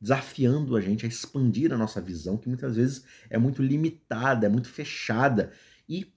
desafiando 0.00 0.76
a 0.76 0.80
gente 0.80 1.04
a 1.04 1.08
expandir 1.08 1.72
a 1.72 1.76
nossa 1.76 2.00
visão, 2.00 2.36
que 2.36 2.48
muitas 2.48 2.76
vezes 2.76 3.04
é 3.28 3.38
muito 3.38 3.62
limitada, 3.62 4.46
é 4.46 4.48
muito 4.48 4.68
fechada, 4.68 5.52
e 5.88 6.12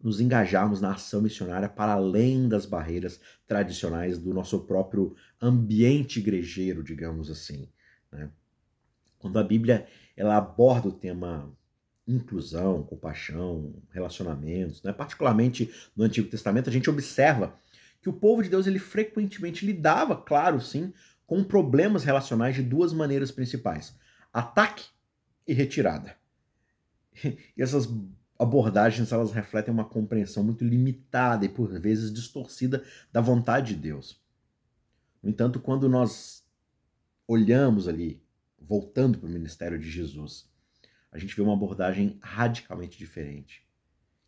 nos 0.00 0.20
engajarmos 0.20 0.80
na 0.80 0.92
ação 0.92 1.20
missionária 1.20 1.68
para 1.68 1.92
além 1.92 2.48
das 2.48 2.66
barreiras 2.66 3.20
tradicionais 3.46 4.18
do 4.18 4.32
nosso 4.32 4.60
próprio 4.60 5.14
ambiente 5.40 6.18
igrejeiro, 6.18 6.82
digamos 6.82 7.30
assim. 7.30 7.68
Né? 8.12 8.30
Quando 9.18 9.38
a 9.38 9.44
Bíblia 9.44 9.86
ela 10.16 10.36
aborda 10.36 10.88
o 10.88 10.92
tema 10.92 11.52
inclusão, 12.06 12.84
compaixão, 12.84 13.74
relacionamentos, 13.90 14.82
né? 14.82 14.92
particularmente 14.92 15.72
no 15.96 16.04
Antigo 16.04 16.28
Testamento, 16.28 16.70
a 16.70 16.72
gente 16.72 16.88
observa 16.88 17.58
que 18.00 18.08
o 18.08 18.12
povo 18.12 18.42
de 18.42 18.48
Deus 18.48 18.66
ele 18.66 18.78
frequentemente 18.78 19.66
lidava, 19.66 20.16
claro, 20.16 20.60
sim, 20.60 20.92
com 21.26 21.42
problemas 21.42 22.04
relacionais 22.04 22.54
de 22.54 22.62
duas 22.62 22.92
maneiras 22.92 23.30
principais: 23.30 23.94
ataque 24.32 24.86
e 25.46 25.52
retirada. 25.52 26.16
E 27.56 27.62
essas 27.62 27.88
abordagens 28.38 29.10
elas 29.10 29.32
refletem 29.32 29.72
uma 29.72 29.84
compreensão 29.84 30.44
muito 30.44 30.64
limitada 30.64 31.44
e 31.46 31.48
por 31.48 31.68
vezes 31.80 32.12
distorcida 32.12 32.84
da 33.10 33.20
vontade 33.20 33.74
de 33.74 33.80
Deus. 33.80 34.20
No 35.22 35.30
entanto, 35.30 35.58
quando 35.58 35.88
nós 35.88 36.46
olhamos 37.26 37.88
ali 37.88 38.22
voltando 38.60 39.18
para 39.18 39.28
o 39.28 39.32
ministério 39.32 39.78
de 39.78 39.90
Jesus, 39.90 40.48
a 41.10 41.18
gente 41.18 41.34
vê 41.34 41.42
uma 41.42 41.54
abordagem 41.54 42.18
radicalmente 42.20 42.98
diferente, 42.98 43.66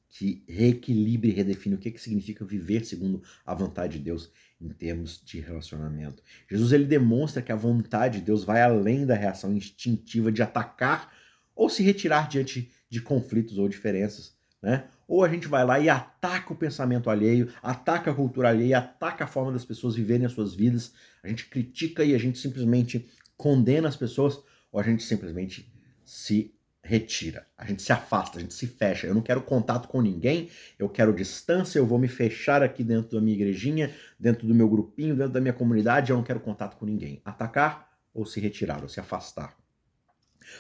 que 0.08 0.42
reequilibre 0.48 1.28
e 1.28 1.34
redefine 1.34 1.74
o 1.74 1.78
que, 1.78 1.90
que 1.90 2.00
significa 2.00 2.44
viver 2.44 2.84
segundo 2.84 3.22
a 3.44 3.54
vontade 3.54 3.98
de 3.98 4.04
Deus 4.04 4.32
em 4.60 4.68
termos 4.70 5.22
de 5.24 5.40
relacionamento. 5.40 6.22
Jesus 6.50 6.72
ele 6.72 6.84
demonstra 6.84 7.42
que 7.42 7.52
a 7.52 7.56
vontade 7.56 8.18
de 8.18 8.24
Deus 8.24 8.44
vai 8.44 8.60
além 8.60 9.06
da 9.06 9.14
reação 9.14 9.52
instintiva 9.52 10.32
de 10.32 10.42
atacar 10.42 11.12
ou 11.54 11.68
se 11.68 11.82
retirar 11.82 12.28
diante 12.28 12.70
de 12.88 13.00
conflitos 13.00 13.58
ou 13.58 13.68
diferenças, 13.68 14.36
né? 14.62 14.84
Ou 15.06 15.24
a 15.24 15.28
gente 15.28 15.48
vai 15.48 15.64
lá 15.64 15.80
e 15.80 15.88
ataca 15.88 16.52
o 16.52 16.56
pensamento 16.56 17.08
alheio, 17.08 17.52
ataca 17.62 18.10
a 18.10 18.14
cultura 18.14 18.50
alheia, 18.50 18.78
ataca 18.78 19.24
a 19.24 19.28
forma 19.28 19.52
das 19.52 19.64
pessoas 19.64 19.94
viverem 19.94 20.26
as 20.26 20.32
suas 20.32 20.54
vidas, 20.54 20.92
a 21.22 21.28
gente 21.28 21.46
critica 21.46 22.04
e 22.04 22.14
a 22.14 22.18
gente 22.18 22.38
simplesmente 22.38 23.08
condena 23.36 23.88
as 23.88 23.96
pessoas 23.96 24.38
ou 24.70 24.78
a 24.78 24.82
gente 24.82 25.02
simplesmente 25.02 25.72
se 26.04 26.54
retira, 26.88 27.46
a 27.56 27.66
gente 27.66 27.82
se 27.82 27.92
afasta, 27.92 28.38
a 28.38 28.40
gente 28.40 28.54
se 28.54 28.66
fecha. 28.66 29.06
Eu 29.06 29.14
não 29.14 29.20
quero 29.20 29.42
contato 29.42 29.88
com 29.88 30.00
ninguém, 30.00 30.48
eu 30.78 30.88
quero 30.88 31.12
distância, 31.12 31.78
eu 31.78 31.84
vou 31.84 31.98
me 31.98 32.08
fechar 32.08 32.62
aqui 32.62 32.82
dentro 32.82 33.16
da 33.16 33.20
minha 33.20 33.36
igrejinha, 33.36 33.94
dentro 34.18 34.48
do 34.48 34.54
meu 34.54 34.66
grupinho, 34.66 35.14
dentro 35.14 35.34
da 35.34 35.40
minha 35.40 35.52
comunidade, 35.52 36.10
eu 36.10 36.16
não 36.16 36.24
quero 36.24 36.40
contato 36.40 36.78
com 36.78 36.86
ninguém. 36.86 37.20
Atacar 37.26 37.92
ou 38.14 38.24
se 38.24 38.40
retirar, 38.40 38.82
ou 38.82 38.88
se 38.88 38.98
afastar. 38.98 39.54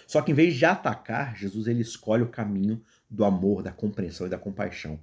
Só 0.06 0.20
que 0.20 0.30
em 0.30 0.34
vez 0.34 0.54
de 0.54 0.66
atacar, 0.66 1.34
Jesus 1.34 1.66
ele 1.66 1.80
escolhe 1.80 2.22
o 2.22 2.28
caminho 2.28 2.82
do 3.08 3.24
amor, 3.24 3.62
da 3.62 3.72
compreensão 3.72 4.26
e 4.26 4.30
da 4.30 4.38
compaixão. 4.38 5.00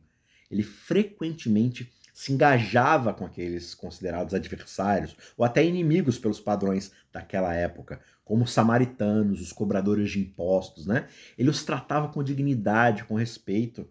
Ele 0.49 0.61
frequentemente 0.61 1.91
se 2.15 2.31
engajava 2.31 3.13
com 3.13 3.25
aqueles 3.25 3.75
considerados 3.75 4.33
adversários 4.33 5.17
ou 5.35 5.43
até 5.43 5.65
inimigos 5.65 6.17
pelos 6.17 6.39
padrões 6.39 6.93
daquela 7.11 7.53
época, 7.53 7.99
como 8.23 8.45
os 8.45 8.53
samaritanos, 8.53 9.41
os 9.41 9.51
cobradores 9.51 10.11
de 10.11 10.21
impostos, 10.21 10.85
né? 10.85 11.09
Ele 11.37 11.49
os 11.49 11.65
tratava 11.65 12.07
com 12.07 12.23
dignidade, 12.23 13.03
com 13.03 13.15
respeito. 13.15 13.85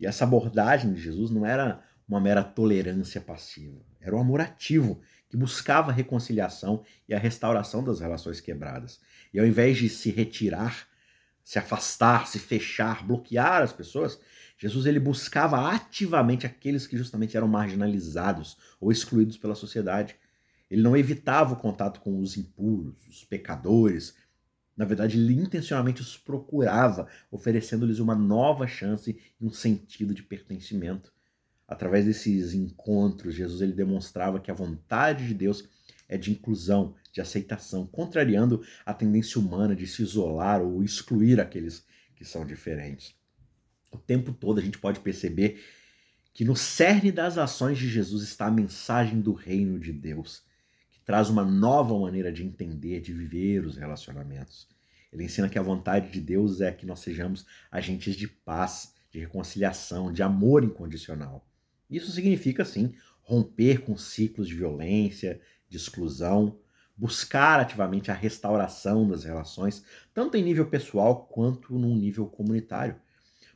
E 0.00 0.06
essa 0.06 0.24
abordagem 0.24 0.94
de 0.94 1.00
Jesus 1.02 1.30
não 1.30 1.44
era 1.44 1.84
uma 2.08 2.18
mera 2.18 2.42
tolerância 2.42 3.20
passiva, 3.20 3.82
era 4.00 4.16
um 4.16 4.20
amor 4.20 4.40
ativo 4.40 5.02
que 5.28 5.36
buscava 5.36 5.90
a 5.90 5.94
reconciliação 5.94 6.82
e 7.06 7.14
a 7.14 7.18
restauração 7.18 7.84
das 7.84 8.00
relações 8.00 8.40
quebradas. 8.40 8.98
E 9.30 9.38
ao 9.38 9.44
invés 9.44 9.76
de 9.76 9.90
se 9.90 10.10
retirar, 10.10 10.88
se 11.44 11.58
afastar, 11.58 12.26
se 12.26 12.38
fechar, 12.38 13.06
bloquear 13.06 13.60
as 13.60 13.74
pessoas, 13.74 14.18
Jesus 14.58 14.86
ele 14.86 14.98
buscava 14.98 15.70
ativamente 15.70 16.44
aqueles 16.44 16.84
que 16.84 16.98
justamente 16.98 17.36
eram 17.36 17.46
marginalizados 17.46 18.56
ou 18.80 18.90
excluídos 18.90 19.38
pela 19.38 19.54
sociedade. 19.54 20.16
Ele 20.68 20.82
não 20.82 20.96
evitava 20.96 21.54
o 21.54 21.56
contato 21.56 22.00
com 22.00 22.18
os 22.18 22.36
impuros, 22.36 23.06
os 23.08 23.24
pecadores. 23.24 24.16
Na 24.76 24.84
verdade, 24.84 25.16
ele 25.16 25.32
intencionalmente 25.32 26.02
os 26.02 26.16
procurava, 26.16 27.06
oferecendo-lhes 27.30 28.00
uma 28.00 28.16
nova 28.16 28.66
chance 28.66 29.16
e 29.40 29.46
um 29.46 29.50
sentido 29.50 30.12
de 30.12 30.24
pertencimento. 30.24 31.12
Através 31.66 32.06
desses 32.06 32.52
encontros, 32.52 33.36
Jesus 33.36 33.60
ele 33.60 33.72
demonstrava 33.72 34.40
que 34.40 34.50
a 34.50 34.54
vontade 34.54 35.28
de 35.28 35.34
Deus 35.34 35.68
é 36.08 36.18
de 36.18 36.32
inclusão, 36.32 36.96
de 37.12 37.20
aceitação, 37.20 37.86
contrariando 37.86 38.64
a 38.84 38.92
tendência 38.92 39.40
humana 39.40 39.76
de 39.76 39.86
se 39.86 40.02
isolar 40.02 40.60
ou 40.62 40.82
excluir 40.82 41.40
aqueles 41.40 41.86
que 42.16 42.24
são 42.24 42.44
diferentes 42.44 43.17
o 43.90 43.98
tempo 43.98 44.32
todo 44.32 44.58
a 44.58 44.62
gente 44.62 44.78
pode 44.78 45.00
perceber 45.00 45.62
que 46.32 46.44
no 46.44 46.54
cerne 46.54 47.10
das 47.10 47.36
ações 47.36 47.78
de 47.78 47.88
Jesus 47.88 48.22
está 48.22 48.46
a 48.46 48.50
mensagem 48.50 49.20
do 49.20 49.32
reino 49.32 49.78
de 49.78 49.92
Deus, 49.92 50.42
que 50.90 51.00
traz 51.00 51.28
uma 51.28 51.44
nova 51.44 51.98
maneira 51.98 52.30
de 52.32 52.44
entender, 52.44 53.00
de 53.00 53.12
viver 53.12 53.66
os 53.66 53.76
relacionamentos. 53.76 54.68
Ele 55.12 55.24
ensina 55.24 55.48
que 55.48 55.58
a 55.58 55.62
vontade 55.62 56.12
de 56.12 56.20
Deus 56.20 56.60
é 56.60 56.70
que 56.70 56.86
nós 56.86 57.00
sejamos 57.00 57.46
agentes 57.70 58.14
de 58.14 58.28
paz, 58.28 58.94
de 59.10 59.18
reconciliação, 59.18 60.12
de 60.12 60.22
amor 60.22 60.62
incondicional. 60.62 61.48
Isso 61.90 62.12
significa, 62.12 62.64
sim, 62.64 62.94
romper 63.22 63.80
com 63.80 63.96
ciclos 63.96 64.46
de 64.46 64.54
violência, 64.54 65.40
de 65.68 65.76
exclusão, 65.76 66.60
buscar 66.96 67.60
ativamente 67.60 68.10
a 68.10 68.14
restauração 68.14 69.08
das 69.08 69.24
relações, 69.24 69.84
tanto 70.12 70.36
em 70.36 70.42
nível 70.42 70.68
pessoal 70.68 71.26
quanto 71.26 71.78
num 71.78 71.96
nível 71.96 72.26
comunitário. 72.26 72.96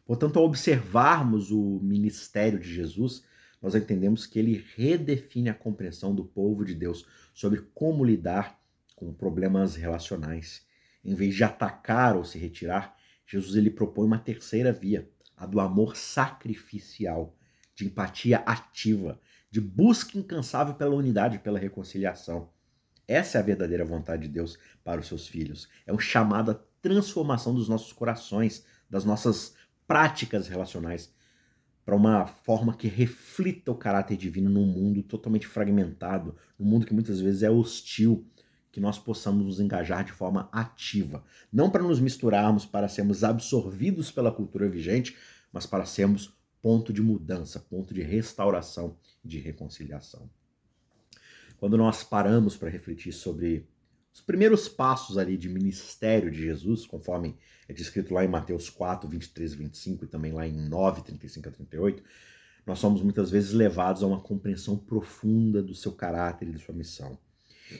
Portanto, 0.04 0.38
ao 0.38 0.44
observarmos 0.44 1.50
o 1.50 1.80
ministério 1.80 2.58
de 2.58 2.72
Jesus, 2.72 3.24
nós 3.60 3.74
entendemos 3.74 4.26
que 4.26 4.38
ele 4.38 4.64
redefine 4.74 5.48
a 5.48 5.54
compreensão 5.54 6.14
do 6.14 6.24
povo 6.24 6.64
de 6.64 6.74
Deus 6.74 7.06
sobre 7.32 7.60
como 7.72 8.04
lidar 8.04 8.60
com 8.96 9.12
problemas 9.14 9.76
relacionais. 9.76 10.66
Em 11.04 11.14
vez 11.14 11.34
de 11.34 11.44
atacar 11.44 12.16
ou 12.16 12.24
se 12.24 12.38
retirar, 12.38 12.96
Jesus 13.26 13.56
ele 13.56 13.70
propõe 13.70 14.06
uma 14.06 14.18
terceira 14.18 14.72
via, 14.72 15.08
a 15.36 15.46
do 15.46 15.60
amor 15.60 15.96
sacrificial. 15.96 17.36
de 17.74 17.86
empatia 17.86 18.38
ativa, 18.44 19.18
de 19.50 19.58
busca 19.58 20.18
incansável 20.18 20.74
pela 20.74 20.94
unidade, 20.94 21.38
pela 21.38 21.58
reconciliação. 21.58 22.50
Essa 23.08 23.38
é 23.38 23.40
a 23.40 23.44
verdadeira 23.44 23.84
vontade 23.84 24.22
de 24.22 24.28
Deus 24.28 24.58
para 24.84 25.00
os 25.00 25.06
seus 25.06 25.26
filhos. 25.26 25.68
É 25.86 25.92
um 25.92 25.98
chamado 25.98 26.50
à 26.50 26.54
transformação 26.82 27.54
dos 27.54 27.68
nossos 27.68 27.92
corações, 27.92 28.64
das 28.90 29.04
nossas 29.04 29.54
práticas 29.92 30.48
relacionais, 30.48 31.12
para 31.84 31.94
uma 31.94 32.26
forma 32.26 32.74
que 32.74 32.88
reflita 32.88 33.70
o 33.70 33.74
caráter 33.74 34.16
divino 34.16 34.48
num 34.48 34.64
mundo 34.64 35.02
totalmente 35.02 35.46
fragmentado, 35.46 36.34
num 36.58 36.64
mundo 36.64 36.86
que 36.86 36.94
muitas 36.94 37.20
vezes 37.20 37.42
é 37.42 37.50
hostil, 37.50 38.26
que 38.70 38.80
nós 38.80 38.98
possamos 38.98 39.44
nos 39.44 39.60
engajar 39.60 40.02
de 40.02 40.10
forma 40.10 40.48
ativa. 40.50 41.22
Não 41.52 41.68
para 41.68 41.82
nos 41.82 42.00
misturarmos, 42.00 42.64
para 42.64 42.88
sermos 42.88 43.22
absorvidos 43.22 44.10
pela 44.10 44.32
cultura 44.32 44.66
vigente, 44.66 45.14
mas 45.52 45.66
para 45.66 45.84
sermos 45.84 46.34
ponto 46.62 46.90
de 46.90 47.02
mudança, 47.02 47.60
ponto 47.60 47.92
de 47.92 48.00
restauração 48.00 48.96
de 49.22 49.40
reconciliação. 49.40 50.30
Quando 51.58 51.76
nós 51.76 52.02
paramos 52.02 52.56
para 52.56 52.70
refletir 52.70 53.12
sobre 53.12 53.68
os 54.14 54.20
primeiros 54.20 54.68
passos 54.68 55.16
ali 55.16 55.36
de 55.36 55.48
ministério 55.48 56.30
de 56.30 56.42
Jesus, 56.42 56.86
conforme 56.86 57.36
é 57.66 57.72
descrito 57.72 58.12
lá 58.12 58.24
em 58.24 58.28
Mateus 58.28 58.68
4, 58.68 59.08
23 59.08 59.52
e 59.52 59.56
25 59.56 60.04
e 60.04 60.08
também 60.08 60.32
lá 60.32 60.46
em 60.46 60.52
9, 60.52 61.02
35 61.02 61.48
a 61.48 61.52
38, 61.52 62.02
nós 62.66 62.78
somos 62.78 63.02
muitas 63.02 63.30
vezes 63.30 63.52
levados 63.52 64.02
a 64.02 64.06
uma 64.06 64.20
compreensão 64.20 64.76
profunda 64.76 65.62
do 65.62 65.74
seu 65.74 65.92
caráter 65.92 66.48
e 66.48 66.52
de 66.52 66.58
sua 66.58 66.74
missão. 66.74 67.18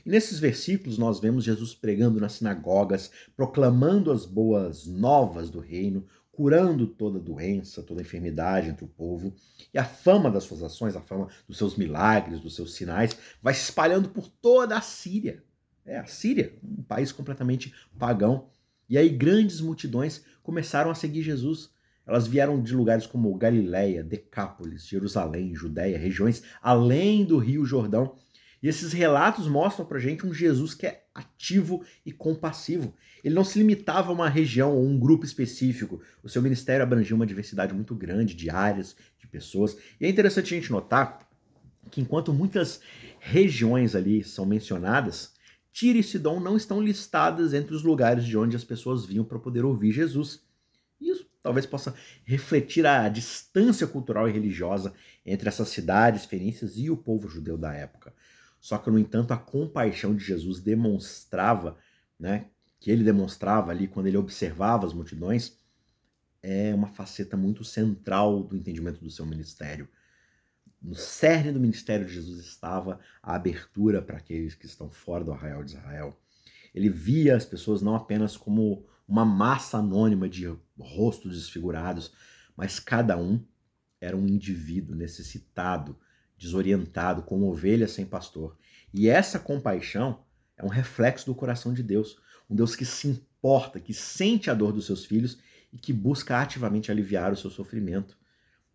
E 0.07 0.09
nesses 0.09 0.39
versículos 0.39 0.97
nós 0.97 1.21
vemos 1.21 1.45
Jesus 1.45 1.75
pregando 1.75 2.19
nas 2.19 2.33
sinagogas, 2.33 3.11
proclamando 3.37 4.11
as 4.11 4.25
boas 4.25 4.87
novas 4.87 5.51
do 5.51 5.61
reino, 5.61 6.07
curando 6.33 6.87
toda 6.87 7.21
doença, 7.21 7.83
toda 7.83 8.01
enfermidade 8.01 8.71
entre 8.71 8.87
o 8.87 8.89
povo. 8.89 9.35
E 9.73 9.79
a 9.79 9.85
fama 9.85 10.31
das 10.31 10.45
suas 10.45 10.63
ações, 10.63 10.97
a 10.97 11.01
fama 11.03 11.29
dos 11.47 11.59
seus 11.59 11.77
milagres, 11.77 12.41
dos 12.41 12.57
seus 12.57 12.75
sinais, 12.75 13.17
vai 13.43 13.53
se 13.53 13.65
espalhando 13.65 14.09
por 14.09 14.29
toda 14.29 14.77
a 14.77 14.81
Síria. 14.81 15.45
É, 15.85 15.99
a 15.99 16.07
Síria, 16.07 16.55
um 16.63 16.83
país 16.83 17.13
completamente 17.13 17.75
pagão. 17.99 18.49
E 18.89 18.97
aí 18.97 19.09
grandes 19.09 19.61
multidões 19.61 20.25
começaram 20.43 20.91
a 20.91 20.95
seguir 20.95 21.23
Jesus. 21.23 21.71
Elas 22.07 22.27
vieram 22.27 22.61
de 22.63 22.75
lugares 22.75 23.07
como 23.07 23.35
Galiléia, 23.37 24.03
Decápolis, 24.03 24.87
Jerusalém, 24.87 25.55
Judéia, 25.55 25.99
regiões 25.99 26.43
além 26.61 27.25
do 27.25 27.39
Rio 27.39 27.65
Jordão. 27.65 28.17
E 28.63 28.69
esses 28.69 28.93
relatos 28.93 29.49
mostram 29.49 29.85
pra 29.85 29.99
gente 29.99 30.25
um 30.25 30.33
Jesus 30.33 30.73
que 30.73 30.87
é 30.87 31.05
ativo 31.13 31.85
e 32.07 32.13
compassivo. 32.13 32.95
Ele 33.25 33.35
não 33.35 33.45
se 33.45 33.59
limitava 33.59 34.11
a 34.11 34.15
uma 34.15 34.29
região 34.29 34.75
ou 34.75 34.85
um 34.85 34.99
grupo 34.99 35.25
específico. 35.25 36.01
O 36.23 36.29
seu 36.29 36.41
ministério 36.41 36.83
abrangia 36.83 37.15
uma 37.15 37.27
diversidade 37.27 37.75
muito 37.75 37.95
grande 37.95 38.35
de 38.35 38.51
áreas, 38.51 38.97
de 39.19 39.27
pessoas. 39.27 39.77
E 40.01 40.07
é 40.07 40.09
interessante 40.09 40.55
a 40.55 40.59
gente 40.59 40.71
notar 40.71 41.29
que 41.91 42.01
enquanto 42.01 42.33
muitas 42.33 42.81
regiões 43.19 43.95
ali 43.95 44.23
são 44.23 44.47
mencionadas, 44.47 45.35
Tiro 45.73 45.99
e 45.99 46.03
Sidom 46.03 46.39
não 46.39 46.57
estão 46.57 46.83
listadas 46.83 47.55
entre 47.55 47.75
os 47.75 47.83
lugares 47.83 48.25
de 48.25 48.37
onde 48.37 48.55
as 48.55 48.63
pessoas 48.63 49.07
vinham 49.07 49.25
para 49.25 49.39
poder 49.39 49.65
ouvir 49.65 49.91
Jesus. 49.91 50.43
Isso 51.01 51.27
talvez 51.43 51.65
possa 51.65 51.95
refletir 52.25 52.87
a 52.87 53.09
distância 53.09 53.87
cultural 53.87 54.29
e 54.29 54.33
religiosa 54.33 54.93
entre 55.25 55.49
essas 55.49 55.69
cidades 55.69 56.27
fenícias 56.27 56.77
e 56.77 56.91
o 56.91 56.97
povo 56.97 57.29
judeu 57.29 57.57
da 57.57 57.73
época. 57.73 58.15
Só 58.61 58.79
que, 58.79 58.91
no 58.91 58.99
entanto, 58.99 59.33
a 59.33 59.37
compaixão 59.37 60.15
de 60.15 60.25
Jesus 60.25 60.61
demonstrava, 60.61 61.77
né, 62.19 62.47
que 62.79 62.91
ele 62.91 63.03
demonstrava 63.03 63.71
ali 63.71 63.89
quando 63.89 64.07
ele 64.07 64.17
observava 64.17 64.87
as 64.87 64.93
multidões, 64.93 65.59
é 66.43 66.75
uma 66.75 66.89
faceta 66.89 67.37
muito 67.37 67.65
central 67.65 68.43
do 68.43 68.57
entendimento 68.57 69.03
do 69.03 69.11
seu 69.11 69.25
ministério. 69.25 69.89
No 70.83 70.95
cerne 70.95 71.53
do 71.53 71.61
ministério 71.61 72.07
de 72.07 72.15
Jesus 72.15 72.41
estava 72.41 72.99
a 73.23 73.35
abertura 73.35 74.03
para 74.03 74.17
aqueles 74.17 74.55
que 74.55 74.67
estão 74.67 74.91
fora 74.91 75.23
do 75.23 75.33
arraial 75.33 75.63
de 75.63 75.73
Israel. 75.73 76.19
Ele 76.75 76.89
via 76.89 77.37
as 77.37 77.45
pessoas 77.45 77.83
não 77.83 77.95
apenas 77.95 78.37
como 78.37 78.85
uma 79.07 79.25
massa 79.25 79.79
anônima 79.79 80.29
de 80.29 80.53
rostos 80.79 81.35
desfigurados, 81.35 82.13
mas 82.57 82.81
cada 82.81 83.17
um 83.17 83.45
era 84.01 84.17
um 84.17 84.27
indivíduo 84.27 84.97
necessitado 84.97 85.97
desorientado, 86.43 87.23
como 87.23 87.49
ovelha 87.49 87.87
sem 87.87 88.05
pastor. 88.05 88.59
E 88.93 89.09
essa 89.09 89.39
compaixão 89.39 90.25
é 90.57 90.65
um 90.65 90.69
reflexo 90.69 91.27
do 91.27 91.35
coração 91.37 91.73
de 91.73 91.85
Deus, 91.85 92.17
um 92.51 92.57
Deus 92.57 92.75
que 92.75 92.85
se 92.85 93.07
importa, 93.07 93.79
que 93.79 93.95
sente 93.95 94.51
a 94.51 94.55
dor 94.55 94.73
dos 94.73 94.87
seus 94.87 95.05
filhos 95.05 95.39
e 95.73 95.79
que 95.79 95.93
busca 95.93 96.41
ativamente 96.41 96.91
aliviar 96.91 97.33
o 97.33 97.37
seu 97.37 97.49
sofrimento. 97.49 98.19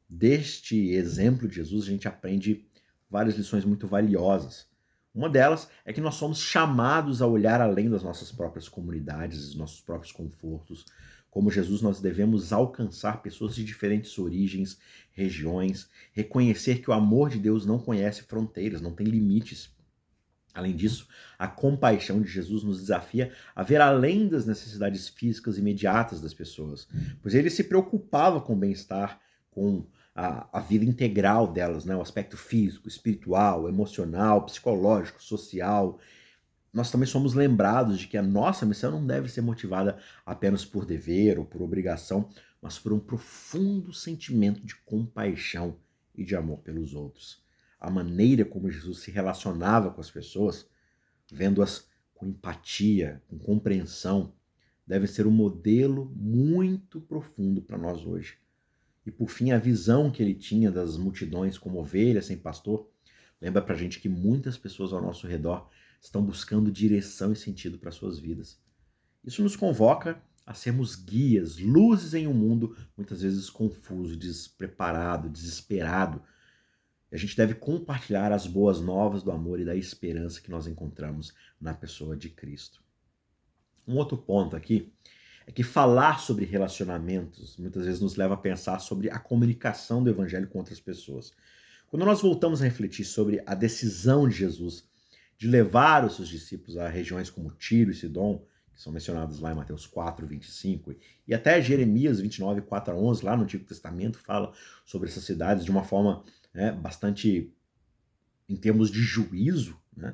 Deste 0.09 0.91
exemplo 0.91 1.47
de 1.47 1.55
Jesus, 1.55 1.85
a 1.85 1.89
gente 1.89 2.07
aprende 2.07 2.65
várias 3.09 3.35
lições 3.35 3.65
muito 3.65 3.87
valiosas. 3.87 4.67
Uma 5.13 5.29
delas 5.29 5.67
é 5.83 5.91
que 5.91 5.99
nós 6.01 6.15
somos 6.15 6.39
chamados 6.39 7.21
a 7.21 7.27
olhar 7.27 7.59
além 7.59 7.89
das 7.89 8.03
nossas 8.03 8.31
próprias 8.31 8.69
comunidades, 8.69 9.47
dos 9.47 9.55
nossos 9.55 9.81
próprios 9.81 10.11
confortos, 10.11 10.85
como 11.37 11.51
Jesus, 11.51 11.81
nós 11.81 11.99
devemos 11.99 12.51
alcançar 12.51 13.21
pessoas 13.21 13.53
de 13.53 13.63
diferentes 13.63 14.17
origens, 14.17 14.79
regiões, 15.11 15.89
reconhecer 16.11 16.81
que 16.81 16.89
o 16.89 16.93
amor 16.93 17.29
de 17.29 17.37
Deus 17.37 17.65
não 17.65 17.77
conhece 17.77 18.23
fronteiras, 18.23 18.81
não 18.81 18.93
tem 18.93 19.05
limites. 19.05 19.69
Além 20.51 20.75
disso, 20.75 21.07
a 21.37 21.47
compaixão 21.47 22.21
de 22.21 22.27
Jesus 22.27 22.63
nos 22.63 22.79
desafia 22.79 23.31
a 23.55 23.61
ver 23.61 23.79
além 23.81 24.27
das 24.27 24.47
necessidades 24.47 25.07
físicas 25.07 25.59
imediatas 25.59 26.19
das 26.19 26.33
pessoas, 26.33 26.87
pois 27.21 27.35
ele 27.35 27.51
se 27.51 27.65
preocupava 27.65 28.41
com 28.41 28.53
o 28.53 28.57
bem-estar, 28.57 29.21
com 29.51 29.85
a, 30.17 30.49
a, 30.51 30.59
vida 30.59 30.83
integral 30.83 31.45
delas, 31.45 31.85
né? 31.85 31.95
o 31.95 32.01
aspecto 32.01 32.35
físico, 32.35 32.87
espiritual, 32.87 33.69
emocional, 33.69 34.43
psicológico, 34.43 35.21
social, 35.21 35.99
nós 36.73 36.89
também 36.89 37.07
somos 37.07 37.35
lembrados 37.35 37.99
de 37.99 38.07
que 38.07 38.17
a 38.17 38.23
nossa 38.23 38.65
missão 38.65 38.91
não 38.91 39.05
deve 39.05 39.29
ser 39.29 39.41
motivada 39.41 39.99
apenas 40.25 40.65
por 40.65 40.85
dever 40.85 41.37
ou 41.37 41.45
por 41.45 41.61
obrigação, 41.61 42.29
mas 42.59 42.79
por 42.79 42.91
um 42.91 42.99
profundo 42.99 43.93
sentimento 43.93 44.65
de 44.65 44.75
compaixão 44.77 45.77
e 46.15 46.25
de 46.25 46.35
amor 46.35 46.59
pelos 46.61 46.95
outros. 46.95 47.43
A 47.79 47.91
maneira 47.91 48.43
como 48.43 48.71
Jesus 48.71 48.99
se 48.99 49.11
relacionava 49.11 49.91
com 49.91 50.01
as 50.01 50.09
pessoas, 50.09 50.67
vendo-as 51.31 51.87
com 52.15 52.25
empatia, 52.25 53.21
com 53.27 53.37
compreensão, 53.37 54.33
deve 54.85 55.05
ser 55.05 55.27
um 55.27 55.31
modelo 55.31 56.11
muito 56.15 56.99
profundo 57.01 57.61
para 57.61 57.77
nós 57.77 58.03
hoje. 58.03 58.39
E 59.07 59.11
por 59.11 59.29
fim, 59.29 59.51
a 59.51 59.57
visão 59.57 60.11
que 60.11 60.21
ele 60.21 60.33
tinha 60.33 60.69
das 60.69 60.97
multidões 60.97 61.57
como 61.57 61.79
ovelhas 61.79 62.25
sem 62.25 62.35
pastor, 62.35 62.91
lembra 63.39 63.61
para 63.61 63.73
a 63.73 63.77
gente 63.77 64.01
que 64.01 64.09
muitas 64.09 64.57
pessoas 64.57 64.91
ao 64.91 65.01
nosso 65.01 65.25
redor 65.25 65.69
estão 66.01 66.21
buscando 66.21 66.69
direção 66.69 67.31
e 67.31 67.35
sentido 67.37 67.79
para 67.79 67.89
suas 67.89 68.19
vidas. 68.19 68.59
Isso 69.23 69.41
nos 69.41 69.55
convoca 69.55 70.21
a 70.45 70.53
sermos 70.53 70.97
guias, 70.97 71.57
luzes 71.57 72.13
em 72.15 72.27
um 72.27 72.33
mundo 72.33 72.75
muitas 72.97 73.21
vezes 73.21 73.49
confuso, 73.49 74.17
despreparado, 74.17 75.29
desesperado. 75.29 76.21
A 77.09 77.15
gente 77.15 77.37
deve 77.37 77.53
compartilhar 77.53 78.33
as 78.33 78.45
boas 78.45 78.81
novas 78.81 79.23
do 79.23 79.31
amor 79.31 79.57
e 79.61 79.65
da 79.65 79.75
esperança 79.75 80.41
que 80.41 80.51
nós 80.51 80.67
encontramos 80.67 81.33
na 81.61 81.73
pessoa 81.73 82.17
de 82.17 82.29
Cristo. 82.29 82.83
Um 83.87 83.95
outro 83.95 84.17
ponto 84.17 84.53
aqui 84.53 84.93
é 85.47 85.51
que 85.51 85.63
falar 85.63 86.19
sobre 86.19 86.43
relacionamentos 86.43 87.55
muitas 87.57 87.85
vezes 87.85 88.01
nos 88.01 88.17
leva 88.17 88.33
a 88.33 88.37
pensar 88.37 88.79
sobre 88.79 89.09
a 89.09 89.17
comunicação 89.17 90.03
do 90.03 90.09
evangelho 90.09 90.47
com 90.47 90.59
outras 90.59 90.79
pessoas. 90.79 91.31
Quando 91.87 92.05
nós 92.05 92.21
voltamos 92.21 92.61
a 92.61 92.65
refletir 92.65 93.05
sobre 93.05 93.41
a 93.45 93.55
decisão 93.55 94.27
de 94.27 94.35
Jesus 94.35 94.85
de 95.37 95.47
levar 95.47 96.03
os 96.03 96.17
seus 96.17 96.27
discípulos 96.27 96.77
a 96.77 96.89
regiões 96.89 97.29
como 97.29 97.51
Tiro 97.51 97.91
e 97.91 97.95
Sidom, 97.95 98.45
que 98.73 98.81
são 98.81 98.91
mencionados 98.91 99.39
lá 99.39 99.53
em 99.53 99.55
Mateus 99.55 99.85
4, 99.87 100.27
25, 100.27 100.93
e 101.25 101.33
até 101.33 101.61
Jeremias 101.61 102.19
29, 102.19 102.61
4 102.63 102.93
a 102.93 102.97
11, 102.97 103.23
lá 103.23 103.37
no 103.37 103.43
Antigo 103.43 103.63
Testamento, 103.63 104.19
fala 104.19 104.51
sobre 104.85 105.07
essas 105.07 105.23
cidades 105.23 105.63
de 105.63 105.71
uma 105.71 105.83
forma 105.83 106.23
né, 106.53 106.73
bastante, 106.73 107.53
em 108.49 108.55
termos 108.57 108.91
de 108.91 108.99
juízo, 108.99 109.79
né? 109.95 110.13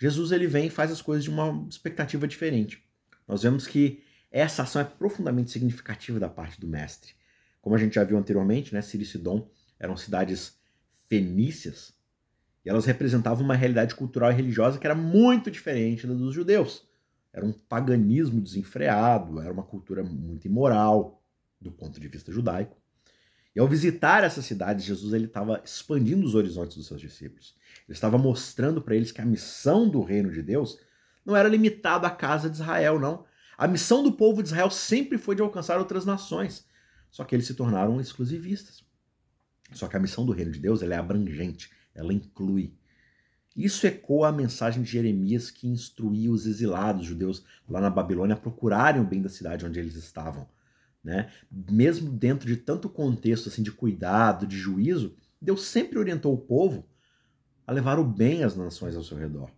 Jesus 0.00 0.30
ele 0.30 0.46
vem 0.46 0.66
e 0.66 0.70
faz 0.70 0.92
as 0.92 1.02
coisas 1.02 1.24
de 1.24 1.30
uma 1.30 1.66
expectativa 1.68 2.28
diferente. 2.28 2.84
Nós 3.26 3.42
vemos 3.42 3.66
que 3.66 4.00
essa 4.30 4.62
ação 4.62 4.80
é 4.82 4.84
profundamente 4.84 5.50
significativa 5.50 6.20
da 6.20 6.28
parte 6.28 6.60
do 6.60 6.66
mestre. 6.66 7.12
Como 7.60 7.74
a 7.74 7.78
gente 7.78 7.94
já 7.94 8.04
viu 8.04 8.18
anteriormente, 8.18 8.74
né, 8.74 8.82
Ciro 8.82 9.02
e 9.02 9.06
Sidom 9.06 9.48
eram 9.78 9.96
cidades 9.96 10.58
fenícias, 11.08 11.94
e 12.64 12.68
elas 12.68 12.84
representavam 12.84 13.44
uma 13.44 13.54
realidade 13.54 13.94
cultural 13.94 14.30
e 14.30 14.34
religiosa 14.34 14.78
que 14.78 14.86
era 14.86 14.94
muito 14.94 15.50
diferente 15.50 16.06
da 16.06 16.14
dos 16.14 16.34
judeus. 16.34 16.86
Era 17.32 17.44
um 17.44 17.52
paganismo 17.52 18.40
desenfreado, 18.40 19.40
era 19.40 19.52
uma 19.52 19.62
cultura 19.62 20.02
muito 20.02 20.46
imoral 20.46 21.22
do 21.60 21.70
ponto 21.70 22.00
de 22.00 22.08
vista 22.08 22.32
judaico. 22.32 22.76
E 23.54 23.60
ao 23.60 23.66
visitar 23.66 24.22
essas 24.22 24.44
cidades, 24.44 24.84
Jesus 24.84 25.12
ele 25.12 25.26
estava 25.26 25.60
expandindo 25.64 26.24
os 26.26 26.34
horizontes 26.34 26.76
dos 26.76 26.86
seus 26.86 27.00
discípulos. 27.00 27.56
Ele 27.88 27.94
estava 27.94 28.18
mostrando 28.18 28.80
para 28.80 28.94
eles 28.94 29.10
que 29.10 29.20
a 29.20 29.26
missão 29.26 29.88
do 29.88 30.02
reino 30.02 30.30
de 30.30 30.42
Deus 30.42 30.78
não 31.24 31.36
era 31.36 31.48
limitada 31.48 32.06
à 32.06 32.10
casa 32.10 32.48
de 32.48 32.56
Israel, 32.56 32.98
não. 32.98 33.24
A 33.58 33.66
missão 33.66 34.04
do 34.04 34.12
povo 34.12 34.40
de 34.40 34.50
Israel 34.50 34.70
sempre 34.70 35.18
foi 35.18 35.34
de 35.34 35.42
alcançar 35.42 35.80
outras 35.80 36.06
nações. 36.06 36.64
Só 37.10 37.24
que 37.24 37.34
eles 37.34 37.44
se 37.44 37.54
tornaram 37.54 38.00
exclusivistas. 38.00 38.84
Só 39.72 39.88
que 39.88 39.96
a 39.96 40.00
missão 40.00 40.24
do 40.24 40.30
reino 40.30 40.52
de 40.52 40.60
Deus 40.60 40.80
é 40.80 40.96
abrangente, 40.96 41.72
ela 41.92 42.12
inclui. 42.12 42.72
Isso 43.56 43.84
ecoa 43.84 44.28
a 44.28 44.32
mensagem 44.32 44.84
de 44.84 44.88
Jeremias 44.88 45.50
que 45.50 45.66
instruía 45.66 46.30
os 46.30 46.46
exilados 46.46 47.04
judeus 47.04 47.44
lá 47.68 47.80
na 47.80 47.90
Babilônia 47.90 48.36
a 48.36 48.38
procurarem 48.38 49.02
o 49.02 49.04
bem 49.04 49.20
da 49.20 49.28
cidade 49.28 49.66
onde 49.66 49.80
eles 49.80 49.96
estavam. 49.96 50.48
Né? 51.02 51.32
Mesmo 51.50 52.10
dentro 52.10 52.46
de 52.46 52.56
tanto 52.56 52.88
contexto 52.88 53.48
assim 53.48 53.64
de 53.64 53.72
cuidado, 53.72 54.46
de 54.46 54.56
juízo, 54.56 55.16
Deus 55.42 55.64
sempre 55.64 55.98
orientou 55.98 56.32
o 56.32 56.38
povo 56.38 56.88
a 57.66 57.72
levar 57.72 57.98
o 57.98 58.04
bem 58.04 58.44
às 58.44 58.54
nações 58.56 58.94
ao 58.94 59.02
seu 59.02 59.18
redor. 59.18 59.50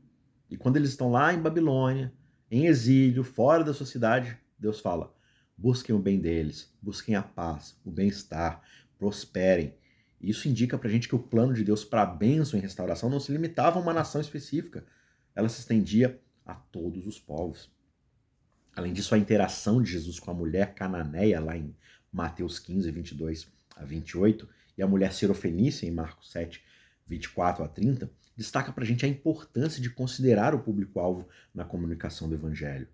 E 0.49 0.57
quando 0.57 0.77
eles 0.77 0.91
estão 0.91 1.11
lá 1.11 1.35
em 1.35 1.41
Babilônia, 1.41 2.13
em 2.51 2.67
exílio, 2.67 3.23
fora 3.23 3.63
da 3.63 3.73
sua 3.73 3.87
cidade, 3.87 4.37
Deus 4.59 4.81
fala: 4.81 5.15
busquem 5.57 5.95
o 5.95 5.99
bem 5.99 6.19
deles, 6.19 6.75
busquem 6.83 7.15
a 7.15 7.23
paz, 7.23 7.79
o 7.85 7.91
bem-estar, 7.91 8.63
prosperem. 8.99 9.75
Isso 10.21 10.49
indica 10.49 10.77
para 10.77 10.89
a 10.89 10.91
gente 10.91 11.09
que 11.09 11.15
o 11.15 11.19
plano 11.19 11.55
de 11.55 11.65
Deus 11.65 11.85
para 11.85 12.03
a 12.03 12.07
bênção 12.07 12.59
e 12.59 12.63
restauração 12.63 13.09
não 13.09 13.21
se 13.21 13.33
limitava 13.33 13.79
a 13.79 13.83
uma 13.83 13.95
nação 13.95 14.21
específica, 14.21 14.85
ela 15.35 15.49
se 15.49 15.61
estendia 15.61 16.21
a 16.45 16.55
todos 16.55 17.07
os 17.07 17.19
povos. 17.19 17.71
Além 18.75 18.93
disso, 18.93 19.15
a 19.15 19.19
interação 19.19 19.83
de 19.83 19.93
Jesus 19.93 20.19
com 20.19 20.31
a 20.31 20.35
mulher 20.35 20.75
cananeia, 20.75 21.41
lá 21.41 21.57
em 21.57 21.75
Mateus 22.13 22.59
15, 22.59 22.91
22 22.91 23.49
a 23.77 23.85
28, 23.85 24.49
e 24.77 24.83
a 24.83 24.87
mulher 24.87 25.13
sirofenícia, 25.13 25.87
em 25.87 25.91
Marcos 25.91 26.31
7, 26.31 26.63
24 27.07 27.65
a 27.65 27.69
30, 27.69 28.11
destaca 28.41 28.73
para 28.73 28.85
a 28.85 28.87
gente 28.87 29.05
a 29.05 29.09
importância 29.09 29.83
de 29.83 29.91
considerar 29.91 30.55
o 30.55 30.61
público-alvo 30.61 31.29
na 31.55 31.63
comunicação 31.63 32.27
do 32.27 32.35
Evangelho. 32.35 32.89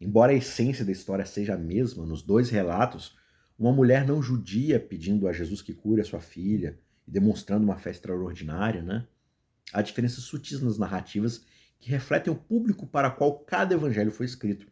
Embora 0.00 0.30
a 0.30 0.36
essência 0.36 0.84
da 0.84 0.92
história 0.92 1.26
seja 1.26 1.54
a 1.54 1.58
mesma 1.58 2.06
nos 2.06 2.22
dois 2.22 2.48
relatos, 2.48 3.16
uma 3.58 3.72
mulher 3.72 4.06
não 4.06 4.22
judia 4.22 4.78
pedindo 4.78 5.26
a 5.26 5.32
Jesus 5.32 5.60
que 5.60 5.74
cure 5.74 6.00
a 6.00 6.04
sua 6.04 6.20
filha 6.20 6.78
e 7.08 7.10
demonstrando 7.10 7.64
uma 7.64 7.76
fé 7.76 7.90
extraordinária, 7.90 8.82
né? 8.82 9.04
Há 9.72 9.82
diferenças 9.82 10.22
sutis 10.22 10.60
nas 10.60 10.78
narrativas 10.78 11.44
que 11.80 11.90
refletem 11.90 12.32
o 12.32 12.36
público 12.36 12.86
para 12.86 13.10
qual 13.10 13.40
cada 13.40 13.74
evangelho 13.74 14.12
foi 14.12 14.26
escrito. 14.26 14.68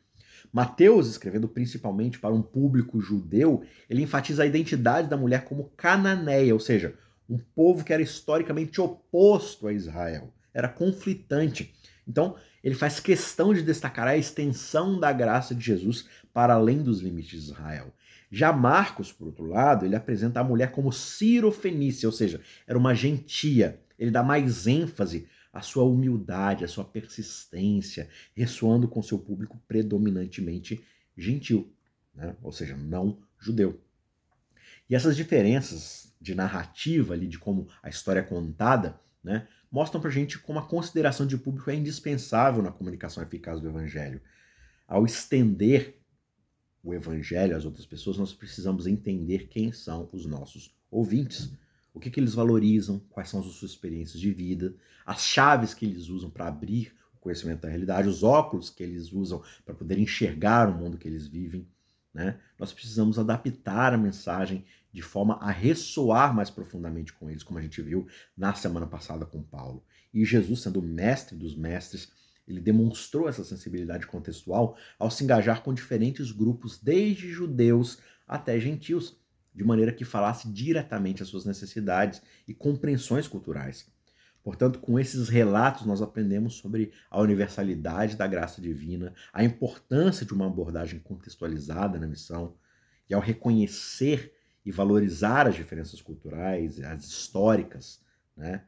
Mateus, 0.52 1.08
escrevendo 1.08 1.48
principalmente 1.48 2.20
para 2.20 2.32
um 2.32 2.42
público 2.42 3.00
judeu, 3.00 3.64
ele 3.90 4.02
enfatiza 4.02 4.44
a 4.44 4.46
identidade 4.46 5.08
da 5.08 5.16
mulher 5.16 5.44
como 5.44 5.72
cananeia, 5.76 6.54
ou 6.54 6.60
seja, 6.60 6.96
um 7.28 7.38
povo 7.38 7.84
que 7.84 7.92
era 7.92 8.02
historicamente 8.02 8.80
oposto 8.80 9.66
a 9.66 9.72
Israel, 9.72 10.32
era 10.52 10.68
conflitante. 10.68 11.72
Então, 12.06 12.36
ele 12.62 12.74
faz 12.74 13.00
questão 13.00 13.54
de 13.54 13.62
destacar 13.62 14.06
a 14.06 14.16
extensão 14.16 14.98
da 14.98 15.12
graça 15.12 15.54
de 15.54 15.64
Jesus 15.64 16.06
para 16.32 16.54
além 16.54 16.82
dos 16.82 17.00
limites 17.00 17.30
de 17.30 17.50
Israel. 17.50 17.92
Já 18.30 18.52
Marcos, 18.52 19.12
por 19.12 19.26
outro 19.26 19.44
lado, 19.44 19.84
ele 19.84 19.94
apresenta 19.94 20.40
a 20.40 20.44
mulher 20.44 20.70
como 20.70 20.90
Fenícia, 20.90 22.08
ou 22.08 22.12
seja, 22.12 22.40
era 22.66 22.78
uma 22.78 22.94
gentia. 22.94 23.78
Ele 23.98 24.10
dá 24.10 24.22
mais 24.22 24.66
ênfase 24.66 25.28
à 25.52 25.60
sua 25.60 25.84
humildade, 25.84 26.64
à 26.64 26.68
sua 26.68 26.84
persistência, 26.84 28.08
ressoando 28.34 28.88
com 28.88 29.02
seu 29.02 29.18
público 29.18 29.60
predominantemente 29.68 30.82
gentil, 31.14 31.70
né? 32.14 32.34
ou 32.42 32.50
seja, 32.50 32.74
não 32.74 33.18
judeu. 33.38 33.78
E 34.92 34.94
essas 34.94 35.16
diferenças 35.16 36.12
de 36.20 36.34
narrativa 36.34 37.14
ali, 37.14 37.26
de 37.26 37.38
como 37.38 37.66
a 37.82 37.88
história 37.88 38.20
é 38.20 38.22
contada, 38.22 39.00
né, 39.24 39.48
mostram 39.70 40.02
pra 40.02 40.10
gente 40.10 40.38
como 40.38 40.58
a 40.58 40.68
consideração 40.68 41.26
de 41.26 41.38
público 41.38 41.70
é 41.70 41.74
indispensável 41.74 42.62
na 42.62 42.70
comunicação 42.70 43.22
eficaz 43.22 43.58
do 43.58 43.70
evangelho. 43.70 44.20
Ao 44.86 45.06
estender 45.06 45.98
o 46.84 46.92
evangelho 46.92 47.56
às 47.56 47.64
outras 47.64 47.86
pessoas, 47.86 48.18
nós 48.18 48.34
precisamos 48.34 48.86
entender 48.86 49.48
quem 49.48 49.72
são 49.72 50.10
os 50.12 50.26
nossos 50.26 50.76
ouvintes. 50.90 51.50
O 51.94 51.98
que, 51.98 52.10
que 52.10 52.20
eles 52.20 52.34
valorizam, 52.34 52.98
quais 53.08 53.30
são 53.30 53.40
as 53.40 53.46
suas 53.46 53.70
experiências 53.70 54.20
de 54.20 54.30
vida, 54.30 54.74
as 55.06 55.22
chaves 55.22 55.72
que 55.72 55.86
eles 55.86 56.10
usam 56.10 56.28
para 56.28 56.48
abrir 56.48 56.94
o 57.14 57.18
conhecimento 57.18 57.62
da 57.62 57.68
realidade, 57.70 58.10
os 58.10 58.22
óculos 58.22 58.68
que 58.68 58.82
eles 58.82 59.10
usam 59.10 59.42
para 59.64 59.74
poder 59.74 59.98
enxergar 59.98 60.68
o 60.68 60.74
mundo 60.74 60.98
que 60.98 61.08
eles 61.08 61.26
vivem. 61.26 61.66
Né? 62.12 62.38
Nós 62.58 62.72
precisamos 62.72 63.18
adaptar 63.18 63.94
a 63.94 63.98
mensagem 63.98 64.64
de 64.92 65.02
forma 65.02 65.34
a 65.40 65.50
ressoar 65.50 66.34
mais 66.34 66.50
profundamente 66.50 67.12
com 67.12 67.30
eles, 67.30 67.42
como 67.42 67.58
a 67.58 67.62
gente 67.62 67.80
viu 67.80 68.06
na 68.36 68.54
semana 68.54 68.86
passada 68.86 69.24
com 69.24 69.42
Paulo. 69.42 69.82
E 70.12 70.24
Jesus, 70.24 70.60
sendo 70.60 70.82
mestre 70.82 71.36
dos 71.36 71.56
mestres, 71.56 72.12
ele 72.46 72.60
demonstrou 72.60 73.28
essa 73.28 73.44
sensibilidade 73.44 74.06
contextual 74.06 74.76
ao 74.98 75.10
se 75.10 75.24
engajar 75.24 75.62
com 75.62 75.72
diferentes 75.72 76.30
grupos, 76.30 76.78
desde 76.78 77.30
judeus 77.30 77.98
até 78.26 78.58
gentios, 78.60 79.16
de 79.54 79.64
maneira 79.64 79.92
que 79.92 80.04
falasse 80.04 80.48
diretamente 80.50 81.22
às 81.22 81.28
suas 81.28 81.44
necessidades 81.44 82.22
e 82.48 82.54
compreensões 82.54 83.28
culturais. 83.28 83.86
Portanto, 84.42 84.80
com 84.80 84.98
esses 84.98 85.28
relatos, 85.28 85.86
nós 85.86 86.02
aprendemos 86.02 86.54
sobre 86.54 86.92
a 87.10 87.20
universalidade 87.20 88.16
da 88.16 88.26
graça 88.26 88.60
divina, 88.60 89.14
a 89.32 89.44
importância 89.44 90.26
de 90.26 90.32
uma 90.32 90.46
abordagem 90.46 90.98
contextualizada 90.98 91.98
na 91.98 92.08
missão, 92.08 92.56
e 93.08 93.14
ao 93.14 93.20
reconhecer 93.20 94.32
e 94.64 94.70
valorizar 94.70 95.46
as 95.46 95.54
diferenças 95.54 96.00
culturais, 96.00 96.80
as 96.80 97.04
históricas, 97.04 98.00
né, 98.36 98.64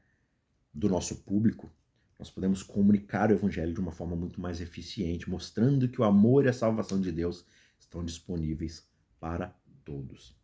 do 0.72 0.88
nosso 0.88 1.22
público, 1.22 1.70
nós 2.18 2.30
podemos 2.30 2.62
comunicar 2.62 3.30
o 3.30 3.34
evangelho 3.34 3.72
de 3.72 3.80
uma 3.80 3.92
forma 3.92 4.16
muito 4.16 4.40
mais 4.40 4.60
eficiente, 4.60 5.28
mostrando 5.28 5.88
que 5.88 6.00
o 6.00 6.04
amor 6.04 6.44
e 6.44 6.48
a 6.48 6.52
salvação 6.52 7.00
de 7.00 7.12
Deus 7.12 7.44
estão 7.78 8.04
disponíveis 8.04 8.88
para 9.20 9.54
todos. 9.84 10.36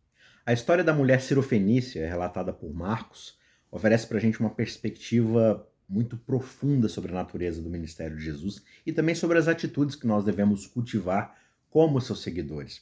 A 0.45 0.53
história 0.53 0.83
da 0.83 0.93
mulher 0.93 1.21
sirofenícia, 1.21 2.07
relatada 2.07 2.51
por 2.51 2.73
Marcos, 2.73 3.37
oferece 3.69 4.07
para 4.07 4.17
a 4.17 4.21
gente 4.21 4.39
uma 4.39 4.49
perspectiva 4.49 5.67
muito 5.87 6.17
profunda 6.17 6.87
sobre 6.87 7.11
a 7.11 7.15
natureza 7.15 7.61
do 7.61 7.69
ministério 7.69 8.17
de 8.17 8.23
Jesus 8.23 8.63
e 8.85 8.93
também 8.93 9.13
sobre 9.13 9.37
as 9.37 9.47
atitudes 9.47 9.95
que 9.95 10.07
nós 10.07 10.23
devemos 10.23 10.65
cultivar 10.65 11.37
como 11.69 12.01
seus 12.01 12.21
seguidores. 12.21 12.81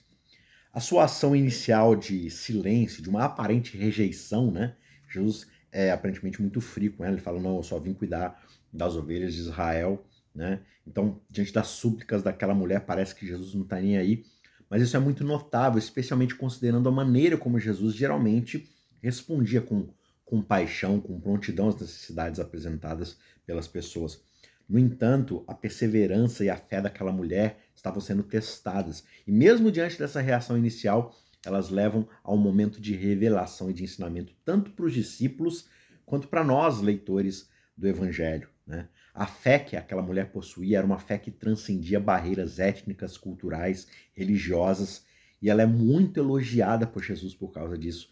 A 0.71 0.79
sua 0.79 1.05
ação 1.05 1.35
inicial 1.35 1.95
de 1.95 2.29
silêncio, 2.29 3.01
de 3.01 3.09
uma 3.09 3.25
aparente 3.25 3.75
rejeição, 3.75 4.51
né? 4.51 4.75
Jesus 5.09 5.47
é 5.71 5.91
aparentemente 5.91 6.41
muito 6.41 6.61
frio 6.61 6.93
com 6.93 7.03
ela, 7.03 7.13
ele 7.13 7.21
fala: 7.21 7.39
Não, 7.39 7.57
eu 7.57 7.63
só 7.63 7.79
vim 7.79 7.93
cuidar 7.93 8.39
das 8.71 8.95
ovelhas 8.95 9.33
de 9.33 9.39
Israel, 9.39 10.05
né? 10.33 10.61
Então, 10.85 11.19
diante 11.29 11.51
das 11.51 11.67
súplicas 11.67 12.21
daquela 12.21 12.53
mulher, 12.53 12.81
parece 12.81 13.15
que 13.15 13.25
Jesus 13.25 13.53
não 13.53 13.63
está 13.63 13.79
nem 13.79 13.97
aí. 13.97 14.23
Mas 14.69 14.83
isso 14.83 14.95
é 14.95 14.99
muito 14.99 15.23
notável, 15.23 15.79
especialmente 15.79 16.35
considerando 16.35 16.87
a 16.87 16.91
maneira 16.91 17.35
como 17.37 17.59
Jesus 17.59 17.95
geralmente 17.95 18.69
respondia 19.01 19.61
com, 19.61 19.89
com 20.23 20.41
paixão, 20.41 20.99
com 20.99 21.19
prontidão 21.19 21.69
às 21.69 21.79
necessidades 21.79 22.39
apresentadas 22.39 23.17
pelas 23.45 23.67
pessoas. 23.67 24.21
No 24.67 24.77
entanto, 24.77 25.43
a 25.47 25.55
perseverança 25.55 26.45
e 26.45 26.49
a 26.49 26.55
fé 26.55 26.79
daquela 26.79 27.11
mulher 27.11 27.57
estavam 27.79 28.01
sendo 28.01 28.23
testadas. 28.23 29.05
E 29.25 29.31
mesmo 29.31 29.71
diante 29.71 29.97
dessa 29.97 30.19
reação 30.19 30.57
inicial, 30.57 31.15
elas 31.45 31.69
levam 31.69 32.07
a 32.21 32.33
um 32.33 32.37
momento 32.37 32.81
de 32.81 32.93
revelação 32.93 33.69
e 33.69 33.73
de 33.73 33.85
ensinamento, 33.85 34.33
tanto 34.43 34.71
para 34.71 34.85
os 34.85 34.93
discípulos 34.93 35.69
quanto 36.05 36.27
para 36.27 36.43
nós, 36.43 36.81
leitores 36.81 37.49
do 37.77 37.87
Evangelho. 37.87 38.49
Né? 38.67 38.89
A 39.13 39.25
fé 39.25 39.57
que 39.57 39.77
aquela 39.77 40.01
mulher 40.01 40.29
possuía 40.29 40.79
era 40.79 40.85
uma 40.85 40.99
fé 40.99 41.17
que 41.17 41.31
transcendia 41.31 42.01
barreiras 42.01 42.59
étnicas, 42.59 43.17
culturais, 43.17 43.87
religiosas, 44.13 45.05
e 45.41 45.49
ela 45.49 45.61
é 45.61 45.65
muito 45.65 46.19
elogiada 46.19 46.85
por 46.85 47.01
Jesus 47.01 47.33
por 47.33 47.53
causa 47.53 47.77
disso. 47.77 48.09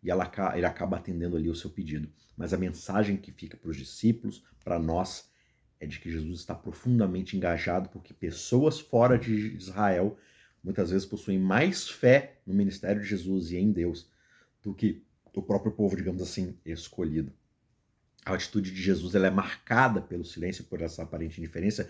E 0.00 0.12
ela, 0.12 0.30
ele 0.54 0.64
acaba 0.64 0.96
atendendo 0.96 1.36
ali 1.36 1.50
o 1.50 1.56
seu 1.56 1.70
pedido. 1.70 2.08
Mas 2.36 2.54
a 2.54 2.56
mensagem 2.56 3.16
que 3.16 3.32
fica 3.32 3.56
para 3.56 3.70
os 3.70 3.76
discípulos, 3.76 4.44
para 4.62 4.78
nós, 4.78 5.28
é 5.80 5.86
de 5.86 5.98
que 6.00 6.10
Jesus 6.10 6.40
está 6.40 6.54
profundamente 6.54 7.36
engajado, 7.36 7.88
porque 7.88 8.12
pessoas 8.12 8.80
fora 8.80 9.18
de 9.18 9.54
Israel 9.56 10.18
muitas 10.62 10.90
vezes 10.90 11.06
possuem 11.06 11.38
mais 11.38 11.88
fé 11.88 12.40
no 12.46 12.52
ministério 12.52 13.00
de 13.00 13.08
Jesus 13.08 13.50
e 13.50 13.56
em 13.56 13.70
Deus 13.70 14.10
do 14.62 14.74
que 14.74 15.02
o 15.32 15.42
próprio 15.42 15.72
povo, 15.72 15.96
digamos 15.96 16.20
assim, 16.20 16.56
escolhido. 16.64 17.32
A 18.24 18.34
atitude 18.34 18.72
de 18.72 18.82
Jesus 18.82 19.14
ela 19.14 19.28
é 19.28 19.30
marcada 19.30 20.00
pelo 20.00 20.24
silêncio, 20.24 20.64
por 20.64 20.82
essa 20.82 21.02
aparente 21.02 21.40
indiferença, 21.40 21.88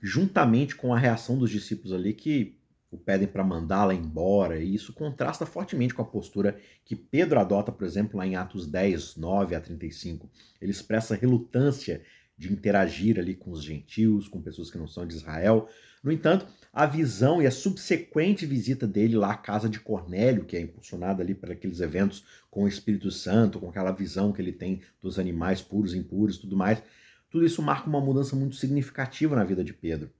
juntamente 0.00 0.76
com 0.76 0.94
a 0.94 0.98
reação 0.98 1.38
dos 1.38 1.50
discípulos 1.50 1.92
ali 1.92 2.12
que 2.12 2.58
o 2.90 2.98
pedem 2.98 3.26
para 3.26 3.42
mandá-la 3.42 3.94
embora, 3.94 4.62
e 4.62 4.74
isso 4.74 4.92
contrasta 4.92 5.46
fortemente 5.46 5.94
com 5.94 6.02
a 6.02 6.04
postura 6.04 6.60
que 6.84 6.94
Pedro 6.94 7.40
adota, 7.40 7.72
por 7.72 7.86
exemplo, 7.86 8.18
lá 8.18 8.26
em 8.26 8.36
Atos 8.36 8.66
10, 8.66 9.16
9 9.16 9.54
a 9.54 9.60
35. 9.60 10.30
Ele 10.60 10.70
expressa 10.70 11.14
relutância 11.14 12.02
de 12.42 12.52
interagir 12.52 13.20
ali 13.20 13.36
com 13.36 13.52
os 13.52 13.62
gentios, 13.62 14.26
com 14.26 14.42
pessoas 14.42 14.68
que 14.68 14.76
não 14.76 14.88
são 14.88 15.06
de 15.06 15.14
Israel. 15.14 15.68
No 16.02 16.10
entanto, 16.10 16.44
a 16.72 16.84
visão 16.86 17.40
e 17.40 17.46
a 17.46 17.52
subsequente 17.52 18.44
visita 18.44 18.84
dele 18.84 19.14
lá 19.14 19.30
à 19.30 19.36
casa 19.36 19.68
de 19.68 19.78
Cornélio, 19.78 20.44
que 20.44 20.56
é 20.56 20.60
impulsionada 20.60 21.22
ali 21.22 21.36
para 21.36 21.52
aqueles 21.52 21.78
eventos 21.78 22.24
com 22.50 22.64
o 22.64 22.68
Espírito 22.68 23.12
Santo, 23.12 23.60
com 23.60 23.68
aquela 23.68 23.92
visão 23.92 24.32
que 24.32 24.42
ele 24.42 24.50
tem 24.50 24.82
dos 25.00 25.20
animais 25.20 25.62
puros, 25.62 25.94
impuros, 25.94 26.36
tudo 26.36 26.56
mais, 26.56 26.82
tudo 27.30 27.46
isso 27.46 27.62
marca 27.62 27.88
uma 27.88 28.00
mudança 28.00 28.34
muito 28.34 28.56
significativa 28.56 29.36
na 29.36 29.44
vida 29.44 29.62
de 29.62 29.72
Pedro. 29.72 30.10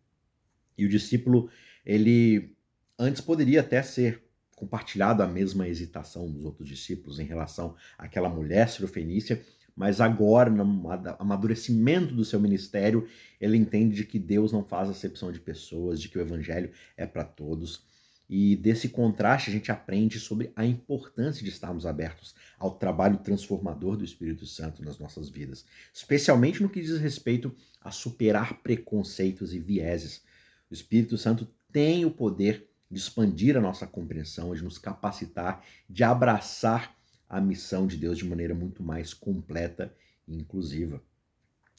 E 0.78 0.86
o 0.86 0.88
discípulo, 0.88 1.50
ele 1.84 2.54
antes 2.96 3.20
poderia 3.20 3.60
até 3.60 3.82
ser 3.82 4.22
compartilhado 4.54 5.24
a 5.24 5.26
mesma 5.26 5.66
hesitação 5.66 6.30
dos 6.30 6.44
outros 6.44 6.68
discípulos 6.68 7.18
em 7.18 7.24
relação 7.24 7.74
àquela 7.98 8.28
mulher 8.28 8.68
sirofenícia, 8.68 9.42
mas 9.74 10.00
agora, 10.00 10.50
no 10.50 10.90
amadurecimento 11.18 12.14
do 12.14 12.24
seu 12.24 12.38
ministério, 12.38 13.08
ele 13.40 13.56
entende 13.56 13.96
de 13.96 14.04
que 14.04 14.18
Deus 14.18 14.52
não 14.52 14.64
faz 14.64 14.88
acepção 14.88 15.32
de 15.32 15.40
pessoas, 15.40 16.00
de 16.00 16.08
que 16.08 16.18
o 16.18 16.20
evangelho 16.20 16.70
é 16.96 17.06
para 17.06 17.24
todos. 17.24 17.84
E 18.28 18.56
desse 18.56 18.88
contraste 18.88 19.50
a 19.50 19.52
gente 19.52 19.70
aprende 19.70 20.18
sobre 20.18 20.52
a 20.56 20.64
importância 20.64 21.42
de 21.42 21.50
estarmos 21.50 21.84
abertos 21.84 22.34
ao 22.58 22.70
trabalho 22.70 23.18
transformador 23.18 23.96
do 23.96 24.04
Espírito 24.04 24.46
Santo 24.46 24.82
nas 24.82 24.98
nossas 24.98 25.28
vidas, 25.28 25.66
especialmente 25.92 26.62
no 26.62 26.68
que 26.70 26.80
diz 26.80 26.98
respeito 26.98 27.54
a 27.80 27.90
superar 27.90 28.62
preconceitos 28.62 29.52
e 29.52 29.58
vieses. 29.58 30.22
O 30.70 30.74
Espírito 30.74 31.18
Santo 31.18 31.46
tem 31.70 32.06
o 32.06 32.10
poder 32.10 32.66
de 32.90 32.98
expandir 32.98 33.56
a 33.56 33.60
nossa 33.60 33.86
compreensão, 33.86 34.54
de 34.54 34.62
nos 34.62 34.78
capacitar, 34.78 35.62
de 35.88 36.04
abraçar 36.04 36.96
a 37.32 37.40
missão 37.40 37.86
de 37.86 37.96
Deus 37.96 38.18
de 38.18 38.26
maneira 38.26 38.54
muito 38.54 38.82
mais 38.82 39.14
completa 39.14 39.90
e 40.28 40.36
inclusiva. 40.36 41.02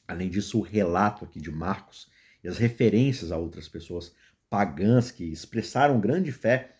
Além 0.07 0.27
disso, 0.27 0.57
o 0.57 0.63
relato 0.63 1.23
aqui 1.23 1.39
de 1.39 1.51
Marcos 1.51 2.09
e 2.43 2.47
as 2.47 2.57
referências 2.57 3.31
a 3.31 3.37
outras 3.37 3.67
pessoas 3.67 4.15
pagãs 4.49 5.11
que 5.11 5.23
expressaram 5.23 6.01
grande 6.01 6.31
fé 6.31 6.71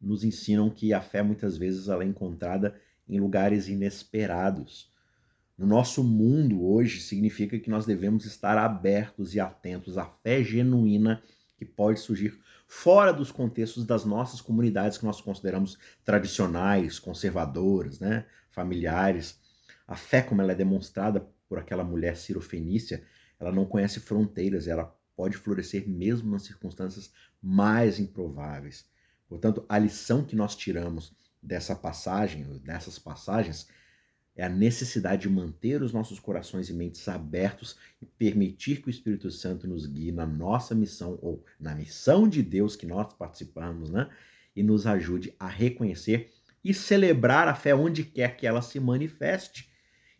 nos 0.00 0.24
ensinam 0.24 0.70
que 0.70 0.94
a 0.94 1.00
fé 1.02 1.22
muitas 1.22 1.58
vezes 1.58 1.88
ela 1.88 2.04
é 2.04 2.06
encontrada 2.06 2.74
em 3.06 3.20
lugares 3.20 3.68
inesperados. 3.68 4.90
No 5.56 5.66
nosso 5.66 6.02
mundo 6.02 6.64
hoje 6.64 7.02
significa 7.02 7.58
que 7.58 7.68
nós 7.68 7.84
devemos 7.84 8.24
estar 8.24 8.56
abertos 8.56 9.34
e 9.34 9.40
atentos 9.40 9.98
à 9.98 10.06
fé 10.06 10.42
genuína 10.42 11.22
que 11.58 11.66
pode 11.66 12.00
surgir 12.00 12.40
fora 12.74 13.12
dos 13.12 13.30
contextos 13.30 13.84
das 13.84 14.06
nossas 14.06 14.40
comunidades 14.40 14.96
que 14.96 15.04
nós 15.04 15.20
consideramos 15.20 15.76
tradicionais, 16.02 16.98
conservadoras, 16.98 18.00
né, 18.00 18.24
familiares. 18.50 19.38
A 19.86 19.94
fé, 19.94 20.22
como 20.22 20.40
ela 20.40 20.52
é 20.52 20.54
demonstrada 20.54 21.28
por 21.46 21.58
aquela 21.58 21.84
mulher 21.84 22.16
cirofenícia, 22.16 23.04
ela 23.38 23.52
não 23.52 23.66
conhece 23.66 24.00
fronteiras, 24.00 24.66
ela 24.66 24.96
pode 25.14 25.36
florescer 25.36 25.86
mesmo 25.86 26.30
nas 26.30 26.44
circunstâncias 26.44 27.12
mais 27.42 28.00
improváveis. 28.00 28.86
Portanto, 29.28 29.66
a 29.68 29.78
lição 29.78 30.24
que 30.24 30.34
nós 30.34 30.56
tiramos 30.56 31.14
dessa 31.42 31.76
passagem, 31.76 32.58
dessas 32.64 32.98
passagens, 32.98 33.68
é 34.34 34.44
a 34.44 34.48
necessidade 34.48 35.22
de 35.22 35.28
manter 35.28 35.82
os 35.82 35.92
nossos 35.92 36.18
corações 36.18 36.70
e 36.70 36.72
mentes 36.72 37.06
abertos 37.06 37.76
e 38.00 38.06
permitir 38.06 38.80
que 38.80 38.88
o 38.88 38.90
Espírito 38.90 39.30
Santo 39.30 39.68
nos 39.68 39.86
guie 39.86 40.10
na 40.10 40.24
nossa 40.24 40.74
missão 40.74 41.18
ou 41.20 41.44
na 41.60 41.74
missão 41.74 42.26
de 42.26 42.42
Deus 42.42 42.74
que 42.74 42.86
nós 42.86 43.12
participamos, 43.12 43.90
né? 43.90 44.08
E 44.56 44.62
nos 44.62 44.86
ajude 44.86 45.34
a 45.38 45.46
reconhecer 45.46 46.30
e 46.64 46.72
celebrar 46.72 47.46
a 47.48 47.54
fé 47.54 47.74
onde 47.74 48.04
quer 48.04 48.36
que 48.36 48.46
ela 48.46 48.62
se 48.62 48.80
manifeste. 48.80 49.70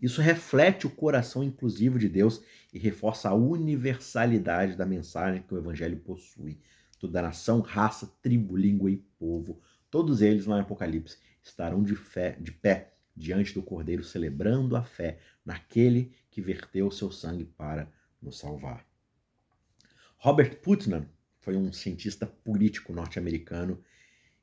Isso 0.00 0.20
reflete 0.20 0.86
o 0.86 0.90
coração 0.90 1.42
inclusivo 1.42 1.98
de 1.98 2.08
Deus 2.08 2.42
e 2.72 2.78
reforça 2.78 3.28
a 3.28 3.34
universalidade 3.34 4.76
da 4.76 4.84
mensagem 4.84 5.42
que 5.42 5.54
o 5.54 5.58
Evangelho 5.58 5.96
possui. 5.98 6.58
Toda 6.98 7.22
nação, 7.22 7.60
raça, 7.60 8.12
tribo, 8.20 8.56
língua 8.56 8.90
e 8.90 8.96
povo, 9.18 9.60
todos 9.90 10.20
eles 10.20 10.46
lá 10.46 10.58
em 10.58 10.62
Apocalipse 10.62 11.18
estarão 11.42 11.82
de, 11.82 11.94
fé, 11.94 12.36
de 12.40 12.52
pé 12.52 12.91
diante 13.14 13.54
do 13.54 13.62
Cordeiro, 13.62 14.02
celebrando 14.02 14.76
a 14.76 14.82
fé 14.82 15.18
naquele 15.44 16.12
que 16.30 16.40
verteu 16.40 16.90
seu 16.90 17.10
sangue 17.10 17.44
para 17.44 17.90
nos 18.20 18.38
salvar. 18.38 18.86
Robert 20.16 20.56
Putnam 20.60 21.06
foi 21.40 21.56
um 21.56 21.72
cientista 21.72 22.26
político 22.26 22.92
norte-americano 22.92 23.82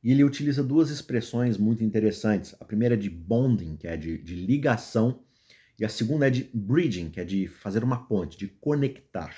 e 0.03 0.12
ele 0.12 0.23
utiliza 0.23 0.63
duas 0.63 0.89
expressões 0.89 1.58
muito 1.58 1.84
interessantes. 1.84 2.55
A 2.60 2.65
primeira 2.65 2.95
é 2.95 2.97
de 2.97 3.10
bonding, 3.10 3.77
que 3.77 3.88
é 3.88 3.97
de, 3.97 4.17
de 4.17 4.36
ligação, 4.36 5.23
e 5.77 5.86
a 5.86 5.89
segunda 5.89 6.27
é 6.27 6.29
de 6.29 6.49
bridging, 6.53 7.10
que 7.10 7.21
é 7.21 7.23
de 7.23 7.47
fazer 7.47 7.84
uma 7.84 8.05
ponte, 8.05 8.38
de 8.38 8.47
conectar. 8.47 9.34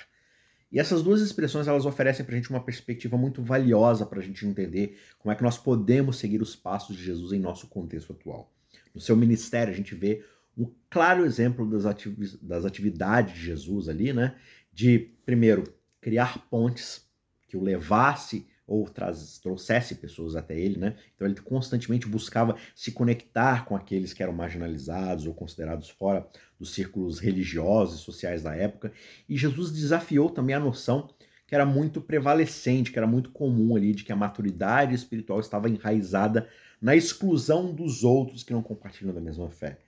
E 0.72 0.78
essas 0.80 1.02
duas 1.02 1.20
expressões 1.20 1.68
elas 1.68 1.86
oferecem 1.86 2.24
para 2.24 2.34
a 2.34 2.38
gente 2.38 2.50
uma 2.50 2.64
perspectiva 2.64 3.16
muito 3.16 3.42
valiosa 3.42 4.06
para 4.06 4.18
a 4.18 4.22
gente 4.22 4.44
entender 4.46 4.98
como 5.18 5.30
é 5.30 5.36
que 5.36 5.42
nós 5.42 5.58
podemos 5.58 6.16
seguir 6.16 6.40
os 6.40 6.56
passos 6.56 6.96
de 6.96 7.04
Jesus 7.04 7.32
em 7.32 7.38
nosso 7.38 7.68
contexto 7.68 8.12
atual. 8.12 8.52
No 8.94 9.00
seu 9.00 9.16
ministério, 9.16 9.72
a 9.72 9.76
gente 9.76 9.94
vê 9.94 10.24
um 10.56 10.70
claro 10.90 11.24
exemplo 11.24 11.68
das, 11.68 11.86
ativi 11.86 12.38
das 12.42 12.64
atividades 12.64 13.34
de 13.34 13.40
Jesus 13.40 13.88
ali, 13.88 14.12
né? 14.12 14.36
De, 14.72 14.98
primeiro, 15.24 15.64
criar 16.00 16.46
pontes 16.48 17.06
que 17.48 17.56
o 17.56 17.62
levasse 17.62 18.46
ou 18.66 18.88
trouxesse 18.88 19.96
pessoas 19.96 20.34
até 20.36 20.58
ele, 20.58 20.78
né? 20.78 20.96
Então 21.14 21.26
ele 21.26 21.38
constantemente 21.40 22.06
buscava 22.06 22.56
se 22.74 22.92
conectar 22.92 23.64
com 23.66 23.76
aqueles 23.76 24.14
que 24.14 24.22
eram 24.22 24.32
marginalizados 24.32 25.26
ou 25.26 25.34
considerados 25.34 25.90
fora 25.90 26.26
dos 26.58 26.72
círculos 26.72 27.18
religiosos 27.18 28.00
e 28.00 28.04
sociais 28.04 28.42
da 28.42 28.54
época. 28.54 28.92
E 29.28 29.36
Jesus 29.36 29.72
desafiou 29.72 30.30
também 30.30 30.54
a 30.54 30.60
noção 30.60 31.10
que 31.46 31.54
era 31.54 31.66
muito 31.66 32.00
prevalecente, 32.00 32.90
que 32.90 32.98
era 32.98 33.06
muito 33.06 33.30
comum 33.30 33.76
ali, 33.76 33.92
de 33.94 34.04
que 34.04 34.12
a 34.12 34.16
maturidade 34.16 34.94
espiritual 34.94 35.38
estava 35.38 35.68
enraizada 35.68 36.48
na 36.82 36.96
exclusão 36.96 37.72
dos 37.72 38.02
outros 38.02 38.42
que 38.42 38.52
não 38.52 38.60
compartilham 38.60 39.14
da 39.14 39.20
mesma 39.20 39.48
fé. 39.48 39.78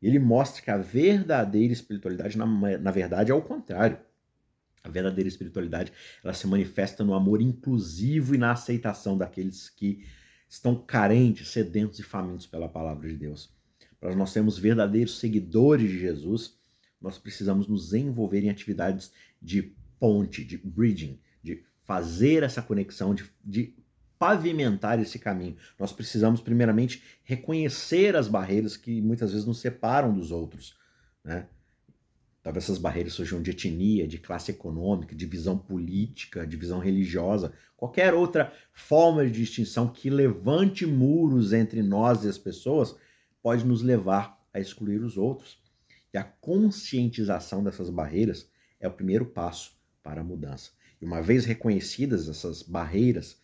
Ele 0.00 0.18
mostra 0.18 0.62
que 0.62 0.70
a 0.70 0.78
verdadeira 0.78 1.72
espiritualidade, 1.72 2.38
na, 2.38 2.46
na 2.46 2.90
verdade, 2.90 3.30
é 3.30 3.34
o 3.34 3.42
contrário. 3.42 3.98
A 4.82 4.88
verdadeira 4.88 5.28
espiritualidade 5.28 5.92
ela 6.24 6.32
se 6.32 6.46
manifesta 6.46 7.04
no 7.04 7.12
amor 7.12 7.42
inclusivo 7.42 8.34
e 8.34 8.38
na 8.38 8.52
aceitação 8.52 9.18
daqueles 9.18 9.68
que 9.68 10.06
estão 10.48 10.74
carentes, 10.74 11.48
sedentos 11.48 11.98
e 11.98 12.02
famintos 12.02 12.46
pela 12.46 12.68
palavra 12.68 13.06
de 13.06 13.16
Deus. 13.16 13.52
Para 14.00 14.16
nós 14.16 14.30
sermos 14.30 14.58
verdadeiros 14.58 15.18
seguidores 15.18 15.90
de 15.90 15.98
Jesus, 15.98 16.56
nós 16.98 17.18
precisamos 17.18 17.66
nos 17.66 17.92
envolver 17.92 18.42
em 18.42 18.48
atividades 18.48 19.12
de 19.42 19.74
ponte, 20.00 20.44
de 20.44 20.56
bridging, 20.56 21.20
de 21.42 21.64
fazer 21.82 22.42
essa 22.42 22.62
conexão, 22.62 23.14
de, 23.14 23.24
de 23.44 23.74
pavimentar 24.18 25.00
esse 25.00 25.18
caminho. 25.18 25.56
Nós 25.78 25.92
precisamos, 25.92 26.40
primeiramente, 26.40 27.02
reconhecer 27.22 28.16
as 28.16 28.28
barreiras 28.28 28.76
que 28.76 29.00
muitas 29.00 29.30
vezes 29.32 29.46
nos 29.46 29.60
separam 29.60 30.12
dos 30.12 30.30
outros. 30.30 30.76
Né? 31.24 31.46
Talvez 32.42 32.64
essas 32.64 32.78
barreiras 32.78 33.12
surjam 33.12 33.42
de 33.42 33.50
etnia, 33.50 34.08
de 34.08 34.18
classe 34.18 34.50
econômica, 34.50 35.14
de 35.14 35.26
visão 35.26 35.58
política, 35.58 36.46
de 36.46 36.56
visão 36.56 36.78
religiosa, 36.78 37.52
qualquer 37.76 38.14
outra 38.14 38.52
forma 38.72 39.24
de 39.24 39.32
distinção 39.32 39.88
que 39.88 40.08
levante 40.08 40.86
muros 40.86 41.52
entre 41.52 41.82
nós 41.82 42.24
e 42.24 42.28
as 42.28 42.38
pessoas 42.38 42.96
pode 43.42 43.66
nos 43.66 43.82
levar 43.82 44.38
a 44.52 44.58
excluir 44.58 45.02
os 45.02 45.16
outros. 45.16 45.58
E 46.12 46.16
a 46.16 46.24
conscientização 46.24 47.62
dessas 47.62 47.90
barreiras 47.90 48.48
é 48.80 48.88
o 48.88 48.92
primeiro 48.92 49.26
passo 49.26 49.76
para 50.02 50.22
a 50.22 50.24
mudança. 50.24 50.70
E 51.00 51.04
uma 51.04 51.20
vez 51.20 51.44
reconhecidas 51.44 52.28
essas 52.28 52.62
barreiras, 52.62 53.40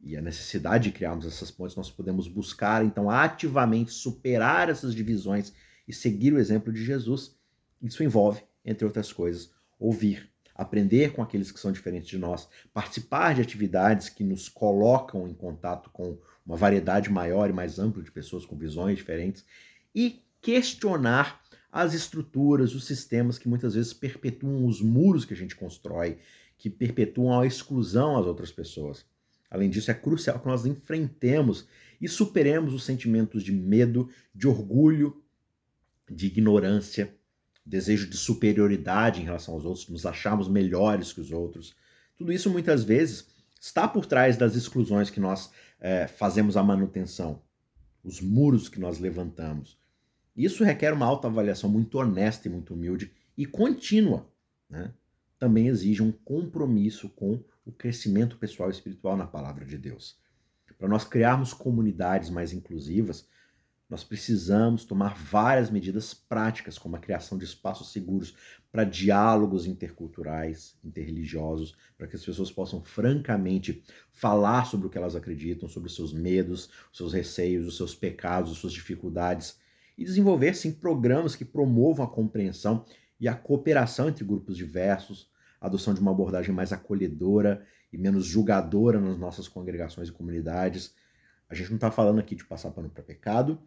e 0.00 0.16
a 0.16 0.22
necessidade 0.22 0.84
de 0.84 0.92
criarmos 0.92 1.26
essas 1.26 1.50
pontes, 1.50 1.76
nós 1.76 1.90
podemos 1.90 2.28
buscar, 2.28 2.84
então, 2.84 3.10
ativamente 3.10 3.92
superar 3.92 4.68
essas 4.68 4.94
divisões 4.94 5.52
e 5.86 5.92
seguir 5.92 6.32
o 6.32 6.38
exemplo 6.38 6.72
de 6.72 6.84
Jesus. 6.84 7.36
Isso 7.82 8.02
envolve, 8.02 8.42
entre 8.64 8.84
outras 8.84 9.12
coisas, 9.12 9.50
ouvir, 9.78 10.30
aprender 10.54 11.12
com 11.12 11.22
aqueles 11.22 11.50
que 11.52 11.60
são 11.60 11.72
diferentes 11.72 12.08
de 12.08 12.18
nós, 12.18 12.48
participar 12.72 13.34
de 13.34 13.40
atividades 13.40 14.08
que 14.08 14.24
nos 14.24 14.48
colocam 14.48 15.28
em 15.28 15.34
contato 15.34 15.90
com 15.90 16.18
uma 16.44 16.56
variedade 16.56 17.10
maior 17.10 17.48
e 17.48 17.52
mais 17.52 17.78
ampla 17.78 18.02
de 18.02 18.10
pessoas 18.10 18.44
com 18.44 18.56
visões 18.56 18.96
diferentes 18.96 19.44
e 19.94 20.22
questionar 20.40 21.40
as 21.70 21.92
estruturas, 21.94 22.74
os 22.74 22.86
sistemas 22.86 23.38
que 23.38 23.48
muitas 23.48 23.74
vezes 23.74 23.92
perpetuam 23.92 24.66
os 24.66 24.80
muros 24.80 25.24
que 25.24 25.34
a 25.34 25.36
gente 25.36 25.54
constrói, 25.54 26.18
que 26.56 26.70
perpetuam 26.70 27.38
a 27.38 27.46
exclusão 27.46 28.16
às 28.16 28.26
outras 28.26 28.50
pessoas. 28.50 29.04
Além 29.50 29.70
disso, 29.70 29.90
é 29.90 29.94
crucial 29.94 30.38
que 30.38 30.46
nós 30.46 30.66
enfrentemos 30.66 31.66
e 32.00 32.08
superemos 32.08 32.74
os 32.74 32.84
sentimentos 32.84 33.42
de 33.42 33.52
medo, 33.52 34.08
de 34.34 34.46
orgulho, 34.46 35.22
de 36.10 36.26
ignorância, 36.26 37.14
desejo 37.64 38.08
de 38.08 38.16
superioridade 38.16 39.20
em 39.20 39.24
relação 39.24 39.54
aos 39.54 39.64
outros, 39.64 39.88
nos 39.88 40.06
acharmos 40.06 40.48
melhores 40.48 41.12
que 41.12 41.20
os 41.20 41.30
outros. 41.30 41.74
Tudo 42.16 42.32
isso 42.32 42.50
muitas 42.50 42.84
vezes 42.84 43.28
está 43.60 43.86
por 43.86 44.06
trás 44.06 44.36
das 44.36 44.54
exclusões 44.54 45.10
que 45.10 45.20
nós 45.20 45.50
é, 45.80 46.06
fazemos 46.06 46.56
a 46.56 46.62
manutenção, 46.62 47.42
os 48.02 48.20
muros 48.20 48.68
que 48.68 48.80
nós 48.80 48.98
levantamos. 48.98 49.78
Isso 50.36 50.64
requer 50.64 50.92
uma 50.92 51.06
autoavaliação 51.06 51.68
muito 51.68 51.98
honesta 51.98 52.48
e 52.48 52.50
muito 52.50 52.72
humilde 52.72 53.12
e 53.36 53.44
contínua. 53.44 54.30
Né? 54.70 54.92
Também 55.38 55.66
exige 55.66 56.02
um 56.02 56.12
compromisso 56.12 57.08
com 57.10 57.42
o 57.68 57.72
crescimento 57.72 58.38
pessoal 58.38 58.70
e 58.70 58.72
espiritual 58.72 59.16
na 59.16 59.26
palavra 59.26 59.64
de 59.64 59.76
Deus. 59.76 60.16
Para 60.78 60.88
nós 60.88 61.04
criarmos 61.04 61.52
comunidades 61.52 62.30
mais 62.30 62.52
inclusivas, 62.52 63.28
nós 63.90 64.04
precisamos 64.04 64.84
tomar 64.84 65.14
várias 65.14 65.70
medidas 65.70 66.14
práticas, 66.14 66.78
como 66.78 66.96
a 66.96 66.98
criação 66.98 67.36
de 67.36 67.44
espaços 67.44 67.92
seguros 67.92 68.34
para 68.70 68.84
diálogos 68.84 69.66
interculturais, 69.66 70.76
interreligiosos, 70.84 71.76
para 71.96 72.06
que 72.06 72.16
as 72.16 72.24
pessoas 72.24 72.50
possam 72.50 72.82
francamente 72.82 73.82
falar 74.12 74.64
sobre 74.64 74.86
o 74.86 74.90
que 74.90 74.98
elas 74.98 75.16
acreditam, 75.16 75.68
sobre 75.68 75.88
os 75.88 75.96
seus 75.96 76.12
medos, 76.12 76.70
os 76.90 76.98
seus 76.98 77.12
receios, 77.12 77.66
os 77.66 77.76
seus 77.76 77.94
pecados, 77.94 78.52
as 78.52 78.58
suas 78.58 78.72
dificuldades, 78.72 79.58
e 79.96 80.04
desenvolver, 80.04 80.54
sim, 80.54 80.72
programas 80.72 81.34
que 81.34 81.44
promovam 81.44 82.04
a 82.04 82.10
compreensão 82.10 82.84
e 83.18 83.26
a 83.26 83.34
cooperação 83.34 84.08
entre 84.08 84.24
grupos 84.24 84.56
diversos, 84.56 85.28
adoção 85.60 85.94
de 85.94 86.00
uma 86.00 86.10
abordagem 86.10 86.54
mais 86.54 86.72
acolhedora 86.72 87.64
e 87.92 87.98
menos 87.98 88.26
julgadora 88.26 89.00
nas 89.00 89.18
nossas 89.18 89.48
congregações 89.48 90.08
e 90.08 90.12
comunidades. 90.12 90.94
A 91.48 91.54
gente 91.54 91.70
não 91.70 91.76
está 91.76 91.90
falando 91.90 92.18
aqui 92.18 92.34
de 92.34 92.44
passar 92.44 92.70
pano 92.70 92.90
para 92.90 93.02
pecado, 93.02 93.60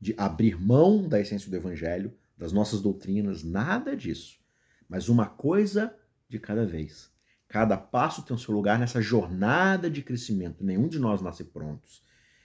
de 0.00 0.14
abrir 0.16 0.60
mão 0.60 1.08
da 1.08 1.20
essência 1.20 1.50
do 1.50 1.56
evangelho, 1.56 2.12
das 2.36 2.52
nossas 2.52 2.80
doutrinas, 2.80 3.42
nada 3.42 3.96
disso. 3.96 4.38
Mas 4.88 5.08
uma 5.08 5.26
coisa 5.26 5.94
de 6.28 6.38
cada 6.38 6.64
vez. 6.66 7.10
Cada 7.48 7.76
passo 7.76 8.22
tem 8.22 8.36
o 8.36 8.38
seu 8.38 8.54
lugar 8.54 8.78
nessa 8.78 9.00
jornada 9.00 9.90
de 9.90 10.02
crescimento. 10.02 10.64
Nenhum 10.64 10.86
de 10.86 10.98
nós 10.98 11.22
nasce 11.22 11.44
prontos. 11.44 12.02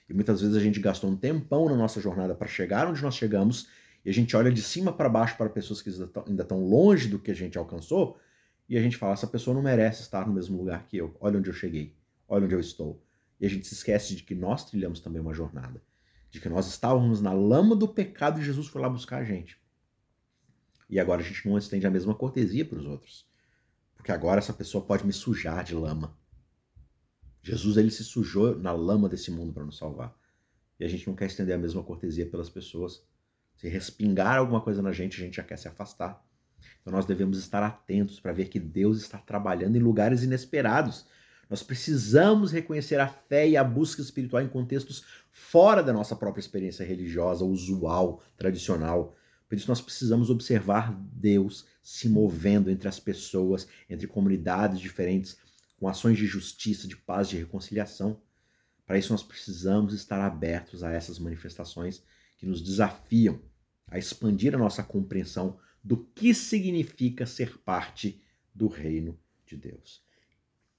E 0.10 0.14
muitas 0.14 0.42
vezes 0.42 0.56
a 0.56 0.60
gente 0.60 0.80
gastou 0.80 1.10
um 1.10 1.16
tempão 1.16 1.68
na 1.68 1.76
nossa 1.76 2.00
jornada 2.00 2.34
para 2.34 2.48
chegar 2.48 2.88
onde 2.88 3.02
nós 3.02 3.16
chegamos 3.16 3.68
e 4.06 4.10
a 4.10 4.14
gente 4.14 4.36
olha 4.36 4.52
de 4.52 4.62
cima 4.62 4.92
para 4.92 5.10
baixo 5.10 5.38
para 5.38 5.50
pessoas 5.50 5.82
que 5.82 5.90
ainda 6.28 6.44
estão 6.44 6.64
longe 6.64 7.08
do 7.08 7.20
que 7.20 7.32
a 7.32 7.36
gente 7.36 7.58
alcançou 7.58 8.18
e 8.68 8.78
a 8.78 8.82
gente 8.82 8.98
fala: 8.98 9.14
essa 9.14 9.28
pessoa 9.28 9.54
não 9.54 9.62
merece 9.62 10.02
estar 10.02 10.28
no 10.28 10.34
mesmo 10.34 10.58
lugar 10.58 10.86
que 10.88 10.98
eu. 10.98 11.16
Olha 11.20 11.40
onde 11.40 11.50
eu 11.50 11.54
cheguei. 11.54 11.96
Olha 12.28 12.46
onde 12.46 12.56
eu 12.56 12.60
estou. 12.60 13.04
E 13.40 13.46
a 13.46 13.50
gente 13.50 13.68
se 13.68 13.74
esquece 13.74 14.16
de 14.16 14.24
que 14.24 14.34
nós 14.34 14.66
trilhamos 14.66 15.00
também 15.00 15.22
uma 15.22 15.34
jornada 15.34 15.82
de 16.34 16.42
que 16.42 16.50
nós 16.50 16.66
estávamos 16.66 17.22
na 17.22 17.32
lama 17.32 17.76
do 17.76 17.88
pecado 17.88 18.42
e 18.42 18.44
Jesus 18.44 18.66
foi 18.66 18.82
lá 18.82 18.90
buscar 18.90 19.22
a 19.22 19.24
gente. 19.24 19.56
E 20.90 21.00
agora 21.00 21.22
a 21.22 21.24
gente 21.24 21.48
não 21.48 21.60
estende 21.60 21.86
a 21.86 21.92
mesma 21.92 22.16
cortesia 22.16 22.66
para 22.66 22.80
os 22.80 22.86
outros. 22.88 23.30
Porque 23.94 24.12
agora 24.12 24.40
essa 24.40 24.52
pessoa 24.52 24.84
pode 24.84 25.06
me 25.06 25.14
sujar 25.14 25.64
de 25.64 25.76
lama. 25.76 26.18
Jesus 27.44 27.78
ele 27.78 27.92
se 27.92 28.04
sujou 28.04 28.58
na 28.58 28.72
lama 28.72 29.08
desse 29.08 29.30
mundo 29.30 29.54
para 29.54 29.64
nos 29.64 29.78
salvar. 29.78 30.18
E 30.80 30.84
a 30.84 30.88
gente 30.88 31.06
não 31.06 31.16
quer 31.16 31.28
estender 31.28 31.54
a 31.54 31.60
mesma 31.60 31.84
cortesia 31.84 32.26
pelas 32.26 32.50
pessoas. 32.50 33.06
Se 33.56 33.70
respingar 33.70 34.40
alguma 34.40 34.60
coisa 34.60 34.82
na 34.82 34.92
gente, 34.92 35.22
a 35.22 35.26
gente 35.26 35.36
já 35.36 35.44
quer 35.44 35.58
se 35.58 35.68
afastar. 35.68 36.20
Então 36.82 36.94
nós 36.94 37.06
devemos 37.06 37.38
estar 37.38 37.64
atentos 37.64 38.20
para 38.20 38.34
ver 38.34 38.50
que 38.50 38.60
Deus 38.60 38.98
está 38.98 39.18
trabalhando 39.18 39.76
em 39.76 39.80
lugares 39.80 40.24
inesperados 40.24 41.06
nós 41.54 41.62
precisamos 41.62 42.52
reconhecer 42.52 43.00
a 43.00 43.08
fé 43.08 43.48
e 43.48 43.56
a 43.56 43.64
busca 43.64 44.02
espiritual 44.02 44.42
em 44.42 44.48
contextos 44.48 45.04
fora 45.30 45.84
da 45.84 45.94
nossa 45.94 46.16
própria 46.16 46.40
experiência 46.40 46.84
religiosa, 46.84 47.46
usual, 47.46 48.24
tradicional. 48.36 49.16
Por 49.48 49.56
isso, 49.56 49.68
nós 49.68 49.80
precisamos 49.80 50.32
observar 50.32 50.92
Deus 51.14 51.66
se 51.84 52.10
movendo 52.10 52.72
entre 52.72 52.88
as 52.88 53.00
pessoas, 53.00 53.68
entre 53.88 54.08
comunidades 54.08 54.80
diferentes, 54.80 55.38
com 55.78 55.88
ações 55.88 56.18
de 56.18 56.26
justiça, 56.26 56.88
de 56.88 56.98
paz, 56.98 57.30
de 57.30 57.38
reconciliação. 57.38 58.20
Para 58.84 58.98
isso, 58.98 59.12
nós 59.12 59.22
precisamos 59.22 59.94
estar 59.94 60.20
abertos 60.20 60.84
a 60.84 60.92
essas 60.92 61.20
manifestações 61.20 62.02
que 62.38 62.48
nos 62.48 62.64
desafiam 62.64 63.40
a 63.88 64.00
expandir 64.00 64.56
a 64.56 64.58
nossa 64.58 64.82
compreensão 64.82 65.60
do 65.84 65.98
que 65.98 66.34
significa 66.34 67.26
ser 67.26 67.58
parte 67.60 68.22
do 68.54 68.68
reino 68.68 69.20
de 69.46 69.58
Deus. 69.58 70.02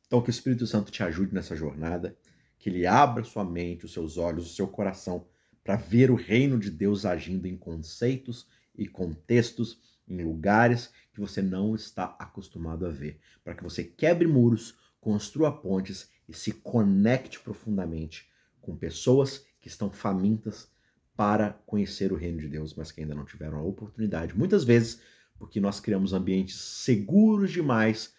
Então, 0.07 0.23
que 0.23 0.31
o 0.31 0.31
Espírito 0.31 0.67
Santo 0.67 0.91
te 0.91 1.03
ajude 1.03 1.35
nessa 1.35 1.55
jornada, 1.55 2.17
que 2.59 2.71
ele 2.71 2.87
abra 2.87 3.25
sua 3.25 3.45
mente, 3.45 3.85
os 3.85 3.93
seus 3.93 4.17
olhos, 4.17 4.51
o 4.51 4.55
seu 4.55 4.67
coração 4.67 5.27
para 5.63 5.77
ver 5.77 6.11
o 6.11 6.15
reino 6.15 6.59
de 6.59 6.71
Deus 6.71 7.07
agindo 7.07 7.47
em 7.47 7.57
conceitos 7.57 8.47
e 8.77 8.87
contextos, 8.87 9.81
em 10.07 10.23
lugares 10.23 10.93
que 11.13 11.21
você 11.21 11.41
não 11.41 11.75
está 11.75 12.17
acostumado 12.19 12.87
a 12.87 12.91
ver, 12.91 13.19
para 13.43 13.55
que 13.55 13.63
você 13.63 13.83
quebre 13.83 14.27
muros, 14.27 14.77
construa 15.01 15.51
pontes 15.51 16.11
e 16.29 16.35
se 16.35 16.53
conecte 16.53 17.41
profundamente 17.41 18.29
com 18.61 18.77
pessoas 18.77 19.47
que 19.61 19.69
estão 19.69 19.91
famintas 19.91 20.69
para 21.17 21.53
conhecer 21.67 22.13
o 22.13 22.17
reino 22.17 22.41
de 22.41 22.49
Deus, 22.49 22.75
mas 22.75 22.91
que 22.91 23.01
ainda 23.01 23.15
não 23.15 23.25
tiveram 23.25 23.59
a 23.59 23.63
oportunidade, 23.63 24.37
muitas 24.37 24.65
vezes 24.65 25.01
porque 25.39 25.61
nós 25.61 25.81
criamos 25.81 26.13
ambientes 26.13 26.57
seguros 26.57 27.51
demais 27.51 28.15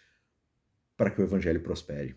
para 0.96 1.10
que 1.10 1.20
o 1.20 1.24
evangelho 1.24 1.62
prospere. 1.62 2.16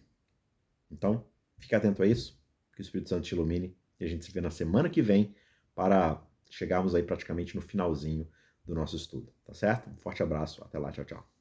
Então, 0.92 1.26
fique 1.58 1.76
atento 1.76 2.02
a 2.02 2.08
isso, 2.08 2.40
que 2.74 2.82
o 2.82 2.84
Espírito 2.84 3.10
Santo 3.10 3.24
te 3.24 3.34
ilumine 3.34 3.76
e 4.00 4.06
a 4.06 4.08
gente 4.08 4.26
se 4.26 4.32
vê 4.32 4.42
na 4.42 4.50
semana 4.50 4.90
que 4.90 5.02
vem 5.02 5.36
para 5.76 6.22
chegarmos 6.50 6.96
aí 6.96 7.04
praticamente 7.04 7.56
no 7.56 7.62
finalzinho 7.62 8.28
do 8.66 8.74
nosso 8.74 8.96
estudo, 8.96 9.32
tá 9.46 9.54
certo? 9.54 9.90
Um 9.90 9.98
forte 9.98 10.24
abraço, 10.24 10.64
até 10.64 10.78
lá, 10.78 10.92
tchau, 10.92 11.06
tchau. 11.06 11.39